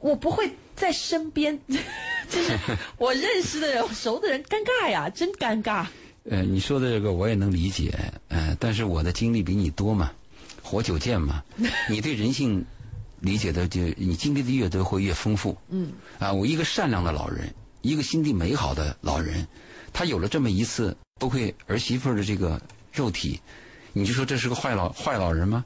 [0.00, 1.56] 我不会在身边，
[2.28, 2.58] 就是
[2.98, 5.86] 我认识的人、我熟的人，尴尬呀，真尴尬。
[6.28, 7.92] 呃，你说的这个我也能理解，
[8.28, 10.12] 呃，但是我的经历比你多嘛，
[10.62, 11.42] 活久见嘛，
[11.88, 12.64] 你对人性
[13.20, 15.56] 理解的就你经历的越多会越丰富。
[15.70, 19.46] 嗯，啊，我一个善良的老人，一个心地美好的老人，
[19.92, 22.60] 他有了这么一次崩溃儿媳妇的这个
[22.92, 23.40] 肉体，
[23.92, 25.64] 你就说这是个坏老坏老人吗？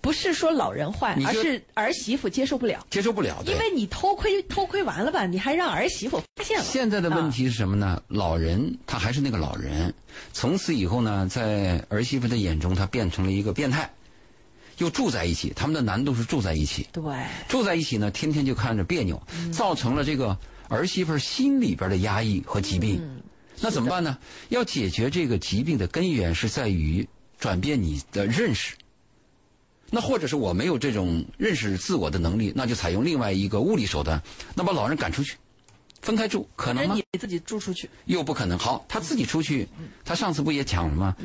[0.00, 6.64] 不是说老人坏，而是儿媳妇接受不了，接受不了，因为你偷窥偷窥完了吧，你还让儿媳妇发现了。
[6.64, 8.02] 现在的问题是什么呢？
[8.08, 9.92] 老人他还是那个老人，
[10.32, 13.90] 从此以后呢，在儿媳妇的眼中，他变成了一个变态，
[14.78, 17.02] 又住在一起，他们的难度是住在一起，对，
[17.48, 19.20] 住在一起呢，天天就看着别扭，
[19.52, 20.36] 造成了这个
[20.68, 23.00] 儿媳妇心里边的压抑和疾病。
[23.60, 24.16] 那怎么办呢？
[24.50, 27.06] 要解决这个疾病的根源是在于
[27.40, 28.74] 转变你的认识。
[29.90, 34.22] 那或者是我没有这种认识自我的能力，那就采用另外一个物理手段，
[34.54, 35.36] 那把老人赶出去，
[36.02, 36.94] 分开住，可能吗？
[36.94, 38.58] 你自己住出去，又不可能。
[38.58, 39.66] 好，她自己出去，
[40.04, 41.16] 她上次不也讲了吗？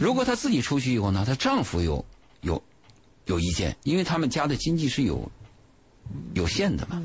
[0.00, 2.04] 如果她自己出去以后呢，她丈夫有
[2.40, 2.62] 有
[3.26, 5.30] 有意见，因为他们家的经济是有
[6.34, 7.02] 有限的嘛。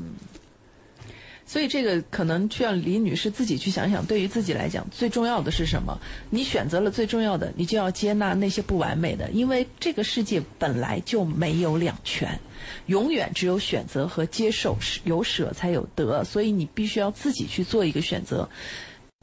[1.46, 5.98] 所以这个可能需要李女士自己去想想，对于自己来讲，最重要的是什么？
[6.30, 12.38] 你选择了最重要的，你就要接纳那些不完美的，因为这个世界本来就没有两全，
[12.86, 18.48] 永远只有选择和接受，有舍才有得，所以你必须要自己去做一个选择。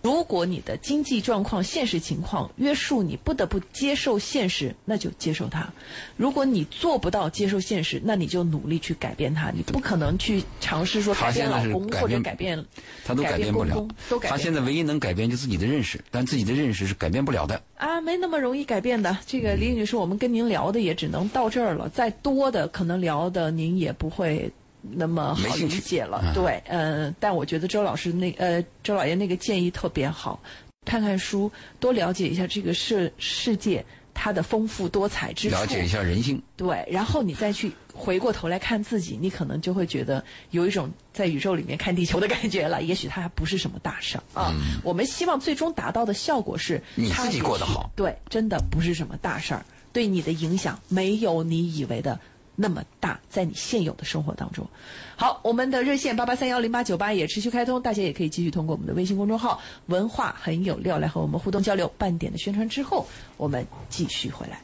[0.02, 5.72] 如果你的经济状况、现实情况约束你不得不接受现实，那就接受它；
[6.18, 9.52] 如果你做不到接受现实，那你就努力去改变它。
[9.52, 12.66] 你不可能去尝试说改变老公或者改变改变，
[13.06, 17.62] 她都改变不了公公，都改变不了她现在唯一能改变就自己的认识，但自己的认识是改变不了的。
[17.78, 19.16] 啊，没那么容易改变的。
[19.26, 26.18] 这个李女士，我们跟您聊的也只能到这儿了，再多的可能聊的您也不会那么好理解了。
[26.18, 30.42] 啊对，呃，但我觉得周老师那呃周老爷那个建议特别好，
[30.86, 42.82] 看看书，多了解一下这个世世界它的丰富多彩之处，了解一下人性，对，然后你再去回过头来看自己，你可能就会觉得有一种在宇宙里面看地球的感觉了。
[42.84, 44.54] 也许它还不是什么大事儿啊。
[44.84, 52.20] 我们希望最终达到的效果是，嗯你自己过得好对，真的不是什么大事儿，对你的影响没有你以为的
[52.56, 54.68] 那么大，在你现有的生活当中。
[55.16, 61.92] 好，我们的热线八八三幺零八九八也持续开通，大家也可以继续通过我们的微信公众号“文化很有料”来和我们互动交流。
[61.98, 64.62] 半点的宣传之后，我们继续回来。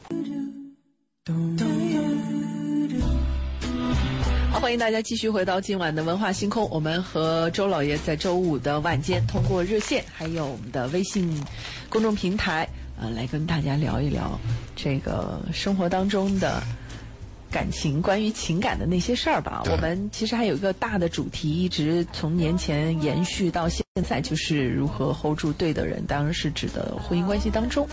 [4.52, 6.68] 好，欢迎大家继续回到今晚的文化星空。
[6.70, 11.30] 我们和周老爷在周五的晚间通过热线，还有我们的微信
[11.90, 12.68] 公众平台，
[13.00, 14.40] 呃，来跟大家聊一聊
[14.76, 16.64] 这个生活当中的
[17.50, 19.64] 感情，关于情感的那些事儿吧。
[19.72, 27.88] 我们其实还有一个大的主题，一直从年前延续到现在，就是如何 hold 住对的人，当然是指的婚姻关系当中。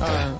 [0.00, 0.36] 嗯、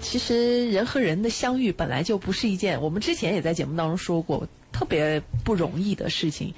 [0.00, 6.52] 其实人和人的相遇本来就不是一件，我们之前也在节目当中说过，特别不容易的事情。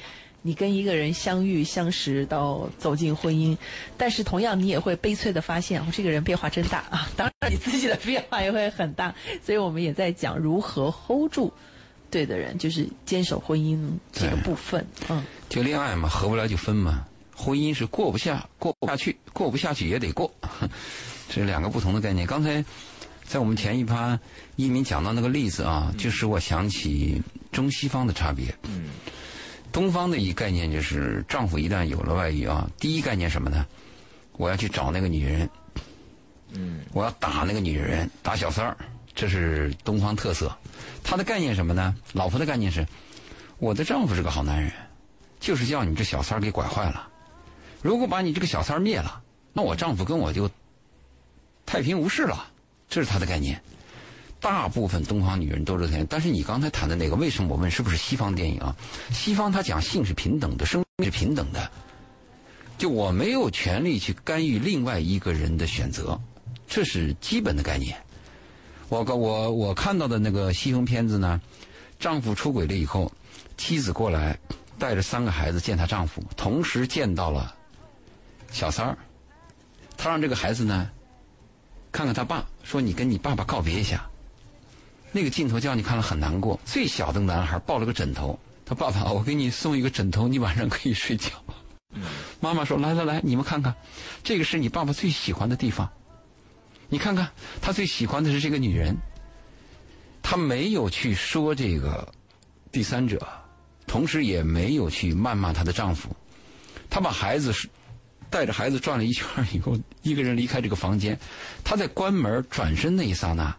[0.47, 3.57] 你跟一个人相遇、相识到走进婚姻，
[3.97, 7.09] 但是同样你也会悲催的发现，这个人变化真大啊！
[7.17, 11.51] 当然你自己的变化也会很大，所以我们也在讲如何 hold 住
[12.11, 14.87] 对的人，就是坚守婚姻这个部分。
[15.09, 17.07] 嗯，就恋爱嘛，合不来就分嘛。
[17.35, 20.31] 婚姻是过不下，过不下去，过不下去也得过，
[21.29, 22.27] 这是两个不同的概念。
[22.27, 22.63] 刚才
[23.25, 24.21] 在我们前一趴，
[24.57, 28.55] 一鸣讲到那个例子啊，就使我想起中西方的差别。
[28.69, 28.85] 嗯，
[29.75, 33.67] 东方的一概念就是，丈夫一旦有了外遇啊，第一概念什么呢？
[34.35, 35.51] 我要去找那个女人，
[36.53, 38.77] 嗯，我要打那个女人，打小三儿，
[39.17, 40.57] 这是东方特色。
[41.03, 41.93] 他的概念什么呢？
[42.13, 42.87] 老婆的概念是，
[43.59, 44.73] 我的丈夫是个好男人，
[45.41, 47.09] 就是叫你这小三儿给拐坏了。
[47.83, 49.21] 如果把你这个小三儿灭了，
[49.53, 50.49] 那我丈夫跟我就
[51.67, 52.47] 太平无事了。
[52.89, 53.61] 这是他的概念。
[54.45, 58.77] 大部分东方女人都是这样，但是你刚才谈的那个，为什么我问是不是西方电影啊？
[59.11, 61.71] 西方他讲性是平等的，生命是平等的，
[62.77, 66.21] 就我没有权利去干预另外一个人的选择，
[66.67, 67.97] 这是基本的概念。
[68.91, 71.41] 我我我看到的那个西方片子呢，
[71.99, 73.11] 丈夫出轨了以后，
[73.57, 74.39] 妻子过来
[74.79, 77.55] 带着三个孩子见她丈夫，同时见到了
[78.53, 78.99] 小三儿，
[79.97, 80.91] 她让这个孩子呢
[81.91, 84.07] 看看他爸，说你跟你爸爸告别一下。
[85.14, 86.59] 那个镜头叫你看了很难过。
[86.64, 91.31] 最小的男孩抱了个枕头，他爸爸，我给你送一个枕头，你晚上可以睡觉。
[92.40, 93.72] 妈妈说：“来来来，你们看看，
[94.24, 95.88] 这个是你爸爸最喜欢的地方。
[96.88, 97.31] 你看看，
[97.62, 98.96] 他最喜欢的是这个女人。
[100.20, 102.12] 他没有去说这个
[102.72, 103.24] 第三者，
[103.87, 106.09] 同时也没有去谩骂她的丈夫。
[106.90, 107.55] 他把孩子
[108.31, 111.16] 带着孩子转了一圈以后，一个人离开这个房间。
[111.62, 113.57] 他在关门转身那一刹那，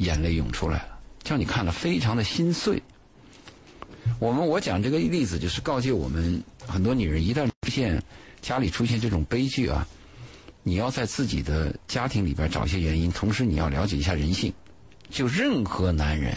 [0.00, 2.82] 眼泪涌出来了，叫你看了非常的心碎。
[4.18, 8.02] 我们我讲这个例子，就是告诫我们很多女人，一旦出现
[8.40, 9.86] 家里出现这种悲剧啊，
[10.62, 14.52] 你要在自己的家庭里边找一些原因，同时你要了解一下人性。
[15.10, 16.34] 就任何男人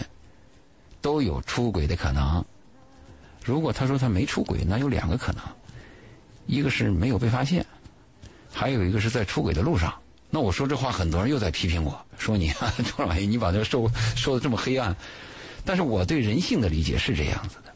[1.00, 2.44] 都有出轨的可能。
[3.46, 5.44] 如果他说他没出轨，那有两个可能，
[6.48, 7.66] 一个是没有被发现，
[8.52, 9.94] 还有一个是在出轨的路上。
[10.36, 14.96] 那我说这话，很多人又在批评我说你啊周老爷，你把这说说的这么黑暗。
[15.64, 17.72] 但是我对人性的理解是这样子的，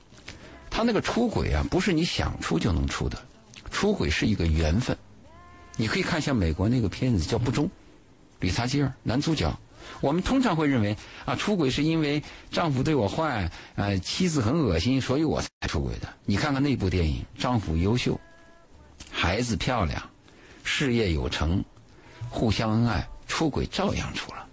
[0.68, 3.24] 他那个出轨啊，不是你想出就能出的，
[3.70, 4.98] 出轨是一个缘分。
[5.76, 7.66] 你可以看一下美国那个片子叫《不忠》，
[8.40, 9.56] 理查基尔男主角。
[10.02, 16.12] 我们通常会认为啊，出轨是因为丈夫对我坏，呃，妻子很恶心，所以我才出轨的。
[16.26, 18.20] 你看看那部电影，丈夫优秀，
[19.12, 20.02] 孩子漂亮，
[20.64, 21.64] 事业有成，
[22.30, 24.46] 互相恩爱，出轨照样出了。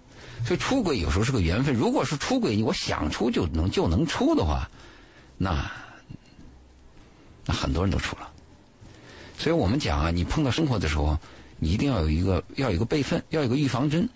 [0.45, 1.73] 所以出轨有时候是个缘分。
[1.73, 4.69] 如果是出轨，我想出就能就能出的话，
[5.37, 5.71] 那
[7.45, 8.29] 那很多人都出了。
[9.37, 11.17] 所以我们讲啊，你碰到生活的时候，
[11.57, 14.07] 你一定要有一个要有一个备份，要有个预防针。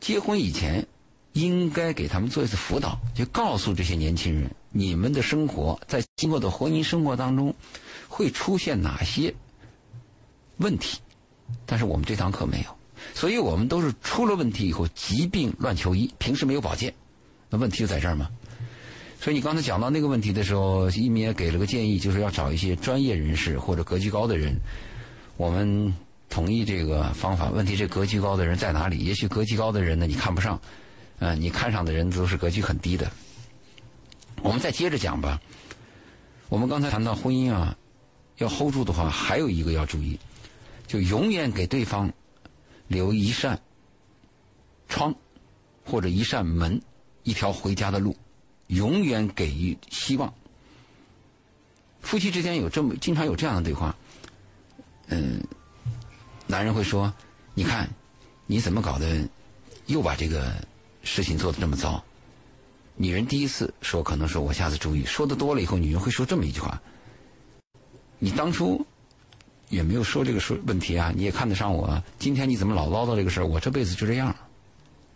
[0.00, 0.86] 结婚以前，
[1.32, 7.54] 应该给他们做一次辅导，就告诉这些年轻人，你们的生活在今后的婚姻生活当中
[8.08, 9.34] 会出现哪些
[10.58, 10.98] 问题。
[11.66, 12.76] 但是我们这堂课没有，
[13.14, 16.92] 所以我们都是出了问题以后疾病乱求医，平时没有保健，
[17.50, 18.28] 那问题就在这儿吗？
[19.20, 24.54] 所以你刚才讲到那个问题的时候，一鸣也给了个建议，就是要找一些专业人士或者格局高的人，
[25.36, 25.94] 我们。
[26.32, 29.00] 同意这个方法，问题这格局高的人在哪里？
[29.00, 30.58] 也许格局高的人呢，你看不上，
[31.18, 33.12] 嗯，你看上的人都是格局很低的。
[34.40, 35.38] 我们再接着讲吧。
[36.48, 37.76] 我们刚才谈到婚姻啊，
[38.38, 40.18] 要 hold 住的话，还有一个要注意，
[40.92, 42.12] 就永远给对方
[42.86, 43.58] 留一扇
[44.90, 45.14] 窗
[45.86, 46.82] 或者一扇门，
[47.22, 48.14] 一条回家的路，
[48.66, 50.34] 永远给予希望。
[52.02, 53.96] 夫妻之间有这么经常有这样的对话，
[55.06, 55.42] 嗯。
[56.46, 57.10] 男人会说
[57.54, 57.88] ：“你看，
[58.44, 59.26] 你怎么搞的，
[59.86, 60.52] 又把这个
[61.02, 62.04] 事情做得这么糟？”
[62.96, 66.82] 女人第一次说：“可能说我下次注意。”说的多了以后，女人会说这么一句话
[68.20, 68.84] ：“你当初
[69.72, 73.46] 也没有说这个说问题啊，你也看得上我，今天你怎么老唠叨这个事儿？
[73.46, 74.36] 我这辈子就这样了，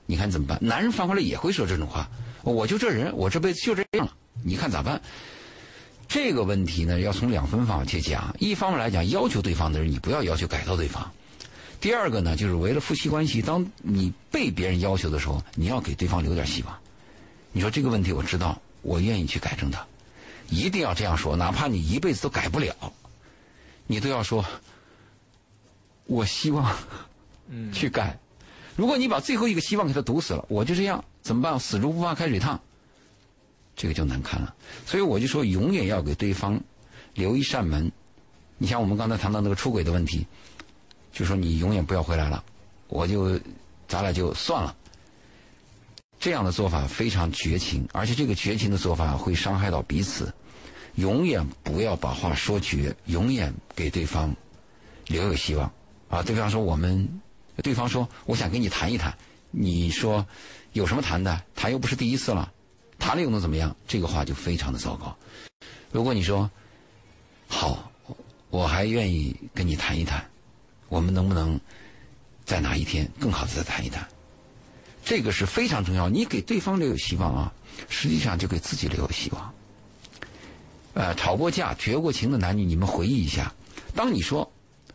[0.06, 2.08] 你看怎么办？”男人反过来也会说这种话
[2.42, 4.98] ：“我就这人，我这辈子就这样了，你看咋办？”
[6.08, 8.34] 这个问题呢，要从两分方面去讲。
[8.38, 11.06] 一方面来讲，要求对方的人，你不要要求改造对方。
[11.78, 16.74] 第二个呢，就是为了夫妻关系，当你被别人要求的时候，你要给对方留点希望。
[17.52, 19.84] 你说这个问题我知道，我愿意去改正它，
[20.48, 22.74] 一定要这样说，哪怕你一辈子都改不了，
[23.86, 24.44] 你都要说，
[26.04, 26.76] 我希望
[27.72, 28.18] 去改。
[28.76, 31.58] 如果你把最后一个希望给他堵死了，我就这样怎么办？
[31.58, 32.60] 死猪不怕开水烫，
[33.74, 34.54] 这个就难看了。
[34.84, 36.60] 所以我就说，永远要给对方
[37.14, 37.90] 留一扇门。
[38.58, 40.26] 你像我们刚才谈到那个出轨的问题。
[41.12, 42.44] 就说你永远不要回来了，
[42.88, 43.40] 我就
[43.88, 44.76] 咱俩就算了。
[46.20, 50.30] 这样的做法非常绝情，而且这个绝情的做法会伤害到彼此。
[50.96, 54.34] 永远不要把话说绝，永远给对方
[55.06, 55.72] 留有希望。
[56.08, 57.08] 啊，对方说我们，
[57.62, 59.16] 对方说我想跟你谈一谈，
[59.50, 60.26] 你说
[60.72, 61.42] 有什么谈的？
[61.54, 62.52] 谈又不是第一次了，
[62.98, 63.74] 谈了又能怎么样？
[63.88, 65.16] 这个话就非常的糟糕。
[65.92, 66.50] 如果你说
[67.48, 67.90] 好，
[68.50, 70.24] 我还愿意跟你谈一谈。
[70.88, 71.60] 我们能不能
[72.44, 74.06] 在哪一天更好的再谈一谈？
[75.04, 76.08] 这个是非常重要。
[76.08, 77.52] 你给对方留有希望啊，
[77.88, 79.54] 实际上就给自己留有希望。
[80.96, 83.52] 呃，吵过架、绝过情的男女，你们回忆一下。
[83.94, 84.50] 当你说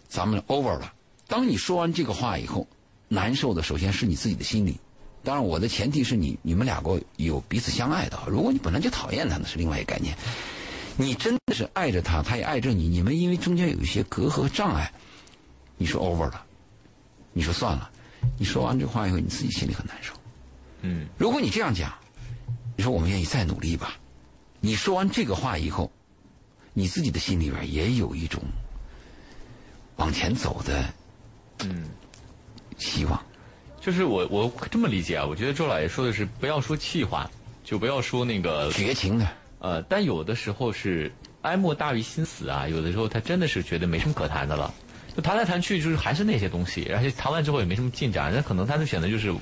[0.09, 0.91] 咱们 over 了，
[1.27, 2.67] 当你说完这个话以后，
[3.07, 4.79] 难受的首先是你自己的心理。
[5.23, 8.19] 当然，我的前提是你你们两个有彼此相爱的。
[8.25, 10.17] 如果你本来就讨厌他，那是另外一个概念。
[10.97, 14.91] 你真的是爱着他，他也爱着你，你们因为中间有一些隔阂障碍。
[15.77, 16.43] 你说 over 了，
[17.31, 17.87] 你说算了，
[18.39, 20.13] 你说完这话以后，你自己心里很难受。
[20.81, 21.93] 嗯，如果你这样讲，
[22.75, 23.97] 你说我们愿意再努力吧。
[24.62, 25.91] 你说完这个话以后，
[26.73, 28.42] 你自己的心里边也有一种
[29.98, 30.85] 往前走的
[31.65, 31.90] 嗯
[32.77, 33.21] 希望。
[33.81, 37.29] 就是我我这么理解啊，我觉得周老爷说的是不要说气话，
[37.63, 39.27] 就不要说那个绝情的。
[39.58, 41.12] 呃，但有的时候是
[41.42, 44.71] 哀莫大于心死啊，有的时候他真的是觉得没什么可谈的了。
[45.15, 48.31] 就谈来谈去，就是还是那些东西，而且谈完之后也没什么进展。
[48.33, 49.33] 那可能他的选择就是，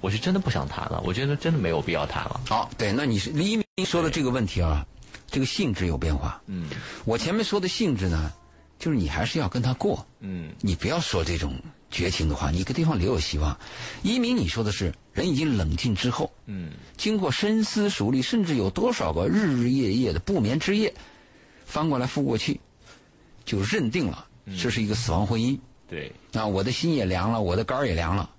[0.00, 1.02] 我是真的不想谈了。
[1.04, 2.40] 我觉得真的没有必要谈了。
[2.46, 4.86] 好，对，那你是李一鸣说的这个问题啊，
[5.26, 6.40] 这个性质有变化。
[6.46, 6.68] 嗯，
[7.04, 8.32] 我前面说的性质呢，
[8.78, 10.04] 就是你还是要跟他过。
[10.20, 11.54] 嗯，你不要说这种
[11.90, 13.56] 绝情的话，你给对方留有希望。
[14.02, 20.92] 一鸣，你说的是人已经冷静之后，嗯，经过深思熟虑，甚至有多少个日日夜夜的不眠之夜，
[21.64, 22.60] 翻过来覆过去。
[23.46, 24.26] 就认定了
[24.58, 25.58] 这是一个死亡婚姻。
[25.88, 28.30] 对，啊，我的心也凉了，我的肝儿也凉了。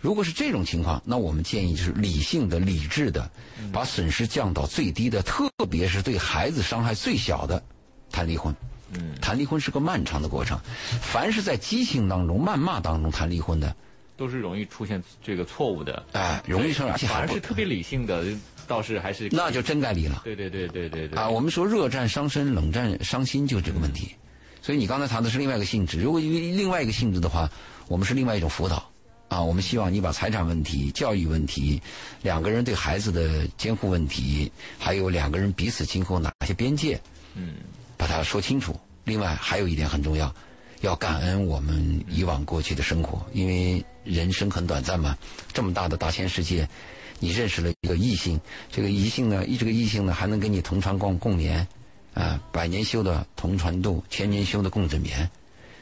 [0.00, 3.30] 如果是这种情况，那我们建议就是理性的、理智的，
[3.72, 7.62] 把损失降到最低的，特别是对孩子伤害最小的，
[8.10, 8.54] 谈离婚。
[8.92, 10.60] 嗯，谈离婚是个漫长的过程，
[11.00, 13.74] 凡是在激情当中、谩骂当中谈离婚的，
[14.14, 18.22] 都是容易出现这个错误的，哎，容易生而且还不反而是特别理性的，
[18.68, 20.20] 倒是还是那就真该离了。
[20.22, 24.14] 对对对对对对啊，我们说热战伤身，冷战伤心，就这个问题。
[24.64, 27.50] 所以你刚才谈的是另外一个性质，如果因为另外一个性质的话，
[27.86, 28.82] 我们是另外一种辅导。
[29.28, 31.78] 啊，我们希望你把财产问题、教育问题、
[32.22, 36.98] 两个人对孩子的监护问题，还有两个人彼此今后哪些边界，
[37.34, 37.56] 嗯，
[37.98, 38.74] 把它说清楚。
[39.04, 40.34] 另外还有一点很重要，
[40.80, 45.14] 要感恩我们以往过去的生活，因为人生很短暂嘛。
[45.52, 46.66] 这么大的大千世界，
[47.18, 48.40] 你认识了一个异性，
[48.72, 51.66] 这个异性呢，这个异性呢还能跟你同床共共眠，
[52.14, 55.28] 啊，百年修的同船渡，千年修的共枕眠。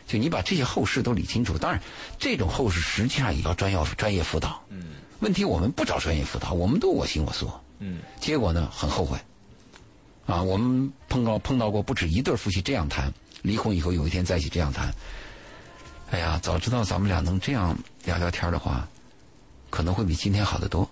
[0.07, 1.81] 就你把这些后事都理清楚，当然，
[2.19, 4.61] 这种后事实际上也要专业专业辅导。
[4.69, 4.95] 嗯。
[5.21, 7.51] 问题我们不找专业辅导，我们都我行我素。
[7.79, 8.01] 嗯。
[8.21, 9.19] 结果呢，很后悔。
[10.27, 13.13] 啊，我们碰到碰到过不止一对夫妻这样谈，
[13.43, 14.93] 离婚以后有一天在一起这样谈。
[16.11, 18.87] 哎呀，早知道咱们俩能这样聊聊天的话，
[19.71, 20.89] 可能会比今天好得多。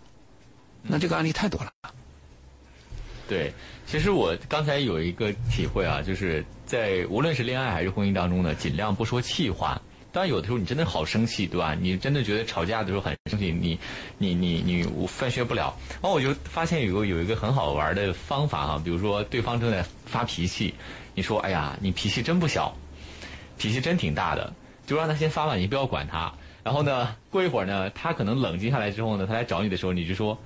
[0.83, 1.71] 那这个案例太多了。
[3.31, 3.53] 对，
[3.87, 9.81] 其实我刚才有一个体会啊，就是在无论是恋爱还是婚姻当中呢，尽量不说气话。
[10.11, 11.73] 当然，有的时候你真的好生气，对吧？
[11.81, 13.79] 你真的觉得吵架的时候很生气，你
[14.19, 15.73] 你你你我分学不了。
[15.93, 20.75] 然后我就发现有个有一个很好玩的方法啊，比如说对方正在发脾气，
[21.15, 22.77] 你说：“哎呀，你脾气真不小，
[23.59, 24.53] 脾气真挺大的。”
[24.89, 26.33] 就让他先发吧，你不要管他。
[26.65, 30.37] 然后呢，过一会儿呢，他可能冷静下来之后呢，他来找你的时候，你就说。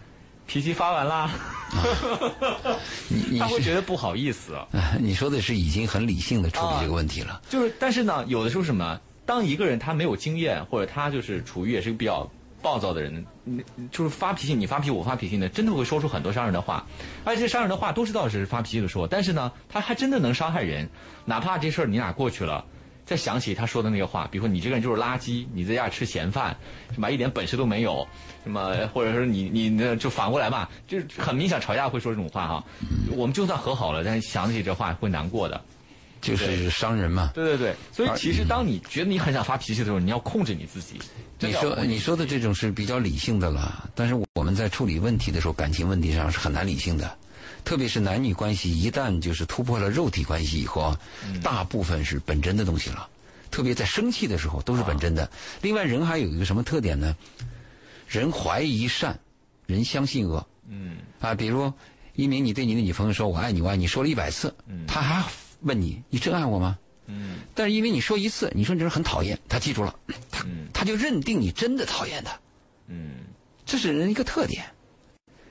[0.47, 1.31] 脾气发完啦，
[3.39, 4.57] 他会觉得不好意思。
[5.01, 7.41] 你说的是已经很理性的处理这个问题了。
[7.49, 9.01] 就是，但是呢，有的时候什么？
[9.27, 12.31] 当一个人他没有经验，或者他就是处于也是比较
[12.61, 13.25] 暴躁的人，
[13.91, 16.85] 就是发脾气，你发脾气，我发脾气呢，真的会说出很多伤人的话。
[17.25, 20.87] 而且这伤人的话都知道是发脾气的说，但是呢，他还真的能伤害人。
[21.25, 22.63] 哪怕这事儿你俩过去了。
[23.07, 26.57] 再想起他说的那个话，比如说你这个人就是垃圾，你在家吃闲饭，
[26.93, 28.07] 什么一点本事都没有，
[28.43, 32.65] 什么或者说你你那就反过来吧，就是很明显吵架会说这种话哈。
[33.11, 35.61] 我们就算和好了，但是想起这话会难过的，
[36.21, 37.31] 就是伤人嘛。
[37.35, 40.99] 对对对，所以其实当你觉得你很想发脾气的时候，你要控制你自己。
[41.41, 47.15] 你说你说的这种是比较理性的了，但是我们在处理问题的时候，感情问题上是很难理性的。
[47.65, 51.01] 特别是男女关系一旦就是突破了肉体关系以后啊，
[51.43, 53.09] 大部分是本真的东西了。
[53.51, 55.31] 特别在生气的时候都是本真的。
[55.63, 57.17] 另外，人还有一个什么特点呢？
[58.09, 59.19] 人怀疑善，
[59.67, 60.45] 人相信恶。
[60.69, 60.97] 嗯。
[61.21, 61.73] 啊，比如
[62.15, 64.53] 一鸣，你对你的女朋友说“我爱你，我爱你”，说了一百次，
[64.87, 65.25] 他还
[65.61, 67.37] 问你：“你真爱我吗？”嗯。
[67.55, 69.95] 但是因为你说一次，你说你这人很讨厌，他记住了，
[70.31, 72.37] 他他就认定你真的讨厌他。
[72.89, 73.19] 嗯。
[73.65, 74.67] 这是人一个特点。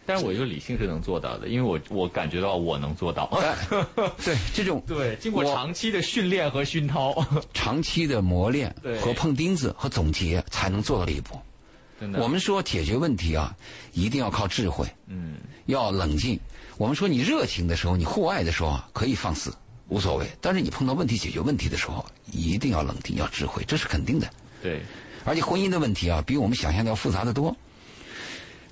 [0.06, 3.30] 但是我觉得理性是能做到的，因为我我感觉到我能做到。
[4.24, 7.16] 对这种对经过长期的训练和熏陶，
[7.54, 11.40] 长期的磨练和碰钉子和总结，才能做到这一步。
[12.00, 13.56] 真的，我们说解决问题啊，
[13.94, 14.86] 一定要靠智慧。
[15.08, 15.38] 嗯，
[15.68, 16.40] 要冷静。
[16.78, 19.54] 我们说你热情的时候，你户外的时候啊，可以放肆，
[19.88, 20.28] 无所谓。
[20.42, 24.28] 但是你碰到问题解决问题的时候，一定要冷静，要智慧，这是肯定的。
[24.62, 24.82] 对，
[25.24, 27.56] 而且婚姻的问题啊，比我们想象的要复杂的多。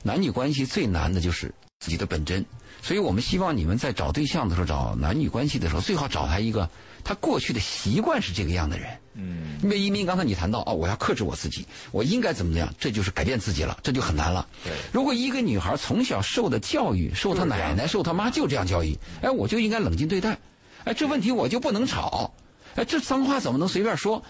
[0.03, 2.45] 男女关系最难的就是自己的本真，
[2.81, 6.69] 所以我们希望你们在找对象的时候，找男女关系的时候，最好找他一个
[7.03, 8.89] 他过去的习惯是这个样的人。
[9.13, 14.47] 嗯，因为一鸣刚才你谈到哦，我要克制我自己，我应该怎么样，这就是改变自己了，这就很难了。
[14.63, 20.37] 对，如果一个女孩从小受的教育，受她奶奶、受她妈就这样教育，哎，我就应该冷静对待，
[20.85, 22.33] 哎，这问题我就不能吵，
[22.75, 24.23] 哎，这脏话怎么能随便说？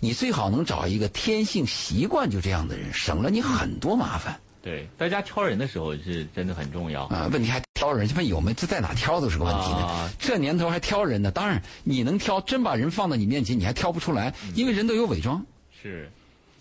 [0.00, 4.38] 你最好能找一个天性习惯就这样的人，省了你很多麻烦。
[4.64, 7.28] 对，大家挑人的时候是真的很重要啊。
[7.30, 10.10] 问题还挑人，这有没这在哪挑都是个问题呢。
[10.18, 15.44] 这年头还挑人呢，当然你能挑，真把人放到你面前，你还挑不出来，因为人都有伪装。
[15.82, 16.10] 是，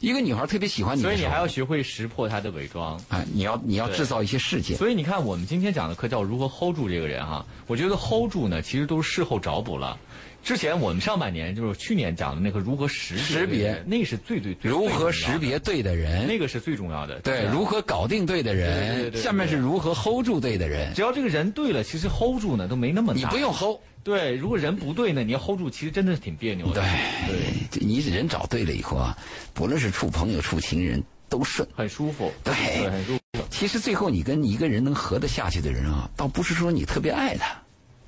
[0.01, 2.99] 一个女孩特别喜欢你，所以你还要学会识破她的伪装。
[3.07, 4.75] 啊，你要你要制造一些事件。
[4.75, 7.45] 所以你看，我们今天讲的课叫如何 hold 住这个人哈。
[7.67, 9.97] 我觉得 hold 住呢，其实都是事后找补了。
[10.43, 17.19] 之前我们上半年就是去年讲的那个如何识识别，那是最最最如何识别对的人，那个是最重要的。
[17.21, 20.93] 对，如何搞定对的人，下面是如何 hold 住对的人。
[20.93, 23.21] 只要这个人对了，其实 hold 住呢都没那么难。
[23.21, 23.79] 你不用 hold。
[24.03, 26.83] 对，如果人不对呢，你要 hold 住，其实真的是挺别扭的。
[27.25, 29.17] 对，你人找对了以后啊，
[29.53, 32.29] 不论是处朋友、处情人，都顺，很舒服。
[32.43, 32.53] 对，
[32.89, 33.45] 很舒服。
[33.49, 37.62] 其实最后你跟一个人能合得下去的人啊，倒不是说你特别爱他。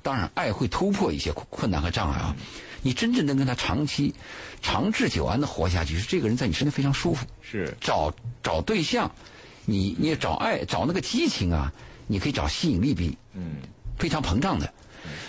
[0.06, 2.36] 当然爱会突破一些困困难和障碍啊。
[2.80, 4.14] 你真正能跟他长期、
[4.62, 7.26] 长治久安的活下去，是这个人在你身边非常舒服。
[7.42, 9.10] 是找找对象，
[9.64, 11.72] 你你找爱找那个激情啊，
[12.06, 13.56] 你可以找吸引力比嗯
[13.98, 14.72] 非常膨胀的。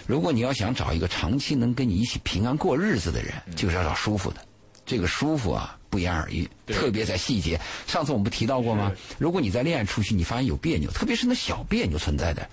[0.05, 4.37] 如果你要想找一个长期能跟你一起平安过日子的人，就是要找舒服的。
[4.85, 7.59] 这个舒服啊，不言而喻，对特别在细节。
[7.87, 8.91] 上次我们不提到过吗？
[9.17, 12.47] 如果你在恋爱初期你发现有别扭，特别是那小别扭存在的，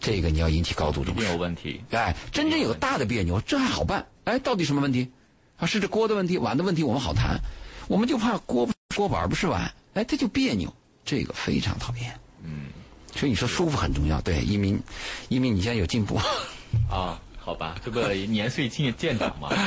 [0.00, 1.38] 这个你要引起高度重视一定有。
[1.38, 1.80] 问题。
[1.90, 4.06] 哎，真正有大的别扭，这还好办。
[4.24, 5.10] 哎，到底什么问题？
[5.56, 7.40] 啊，是这锅的问题、碗的问题，我们好谈。
[7.88, 10.72] 我们就怕锅不是锅碗不是碗，哎，这就别扭，
[11.04, 12.18] 这个非常讨厌。
[12.44, 12.66] 嗯
[13.14, 14.20] 所以你说舒服很重要。
[14.20, 14.80] 对，一鸣，
[15.28, 16.16] 一鸣，你现在有进步。
[16.88, 19.48] 啊，好吧，这个年岁渐渐长嘛。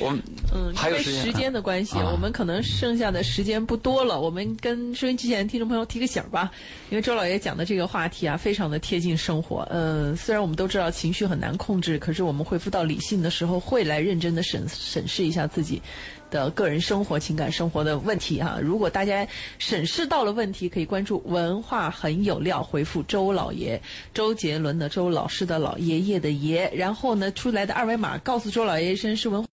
[0.00, 0.20] 我们
[0.52, 4.20] 嗯，因为还有时间的关系，啊我们可能剩下的时间不多了。
[4.20, 6.50] 我们跟收音机前的听众朋友提个醒儿吧，
[6.88, 9.60] 因为周老爷讲的这个话题啊，非常的贴近生活。
[9.70, 15.80] 呃，虽然我们都知道情绪很难控制，可是我们恢复到理性的时候，会来认真的审审视一下自己
[16.30, 19.26] 的个人生活、情感生活的问题哈、如果大家
[19.58, 23.80] 审视到了问题，可以关注“文化很有料”，回复“周老爷”，
[24.14, 29.48] 周杰伦的周，老师的老，爷爷的爷，然后呢出来的二维码告诉周老爷一声是文化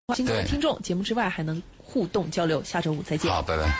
[0.45, 0.79] 听众。
[0.81, 3.31] 节目之外还能互动交流，下周五再见。
[3.31, 3.71] 好，拜拜。